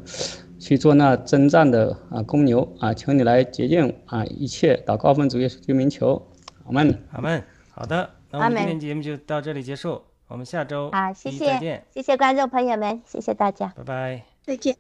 [0.58, 6.26] 去做那征战的啊公牛啊，求你来洁净啊一切，祷告奉主耶稣基督名求，
[6.66, 6.98] 阿门。
[7.12, 7.44] 阿门。
[7.72, 13.74] 好的，那我们今天节目就到这里结束，我们下周啊，谢谢再谢见，，谢谢观众朋友们，谢谢大家。
[13.76, 14.24] 拜拜。
[14.46, 14.76] 再见。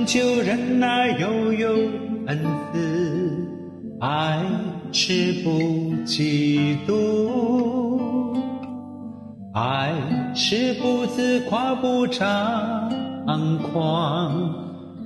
[0.00, 1.68] 恒久忍耐，又有
[2.26, 2.38] 恩
[2.72, 2.78] 慈；
[4.00, 4.40] 爱
[4.92, 5.50] 是不
[6.06, 8.00] 嫉妒；
[9.52, 9.92] 爱
[10.34, 12.90] 是不自夸，不张
[13.70, 14.54] 狂，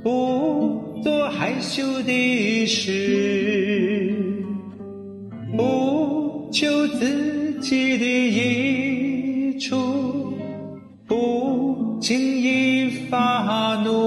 [0.05, 4.15] 不做害羞的事，
[5.57, 9.75] 不求自己的益处。
[11.07, 14.04] 不轻易发怒，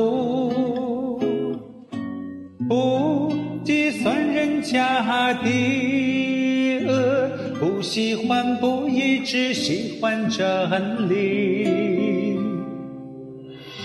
[2.67, 12.37] 不计算人家的恶，不喜欢不义，只喜欢真理。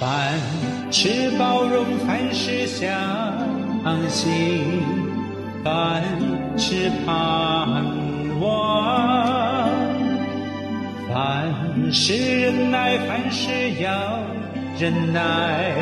[0.00, 0.36] 凡
[0.90, 2.88] 事包容，凡事相
[4.08, 4.80] 信，
[5.62, 6.02] 凡
[6.58, 7.84] 事盼
[8.40, 9.70] 望。
[11.08, 14.18] 凡事忍耐，凡事要
[14.78, 15.72] 忍耐，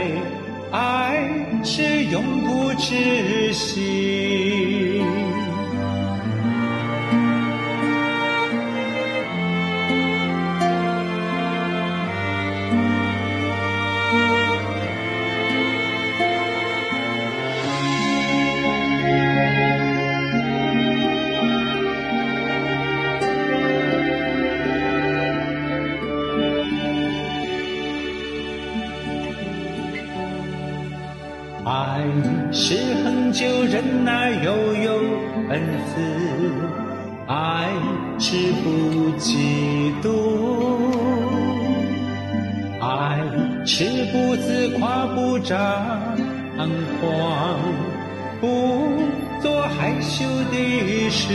[0.70, 1.28] 爱
[1.64, 4.89] 是永不止息。
[34.30, 34.92] 是恒久忍耐，又有
[35.48, 35.98] 恩慈；
[37.26, 37.32] 爱
[38.18, 40.06] 是不嫉妒，
[42.80, 43.18] 爱
[43.66, 45.58] 是不自夸不张
[47.00, 47.58] 狂，
[48.40, 48.46] 不
[49.42, 51.34] 做害羞的事，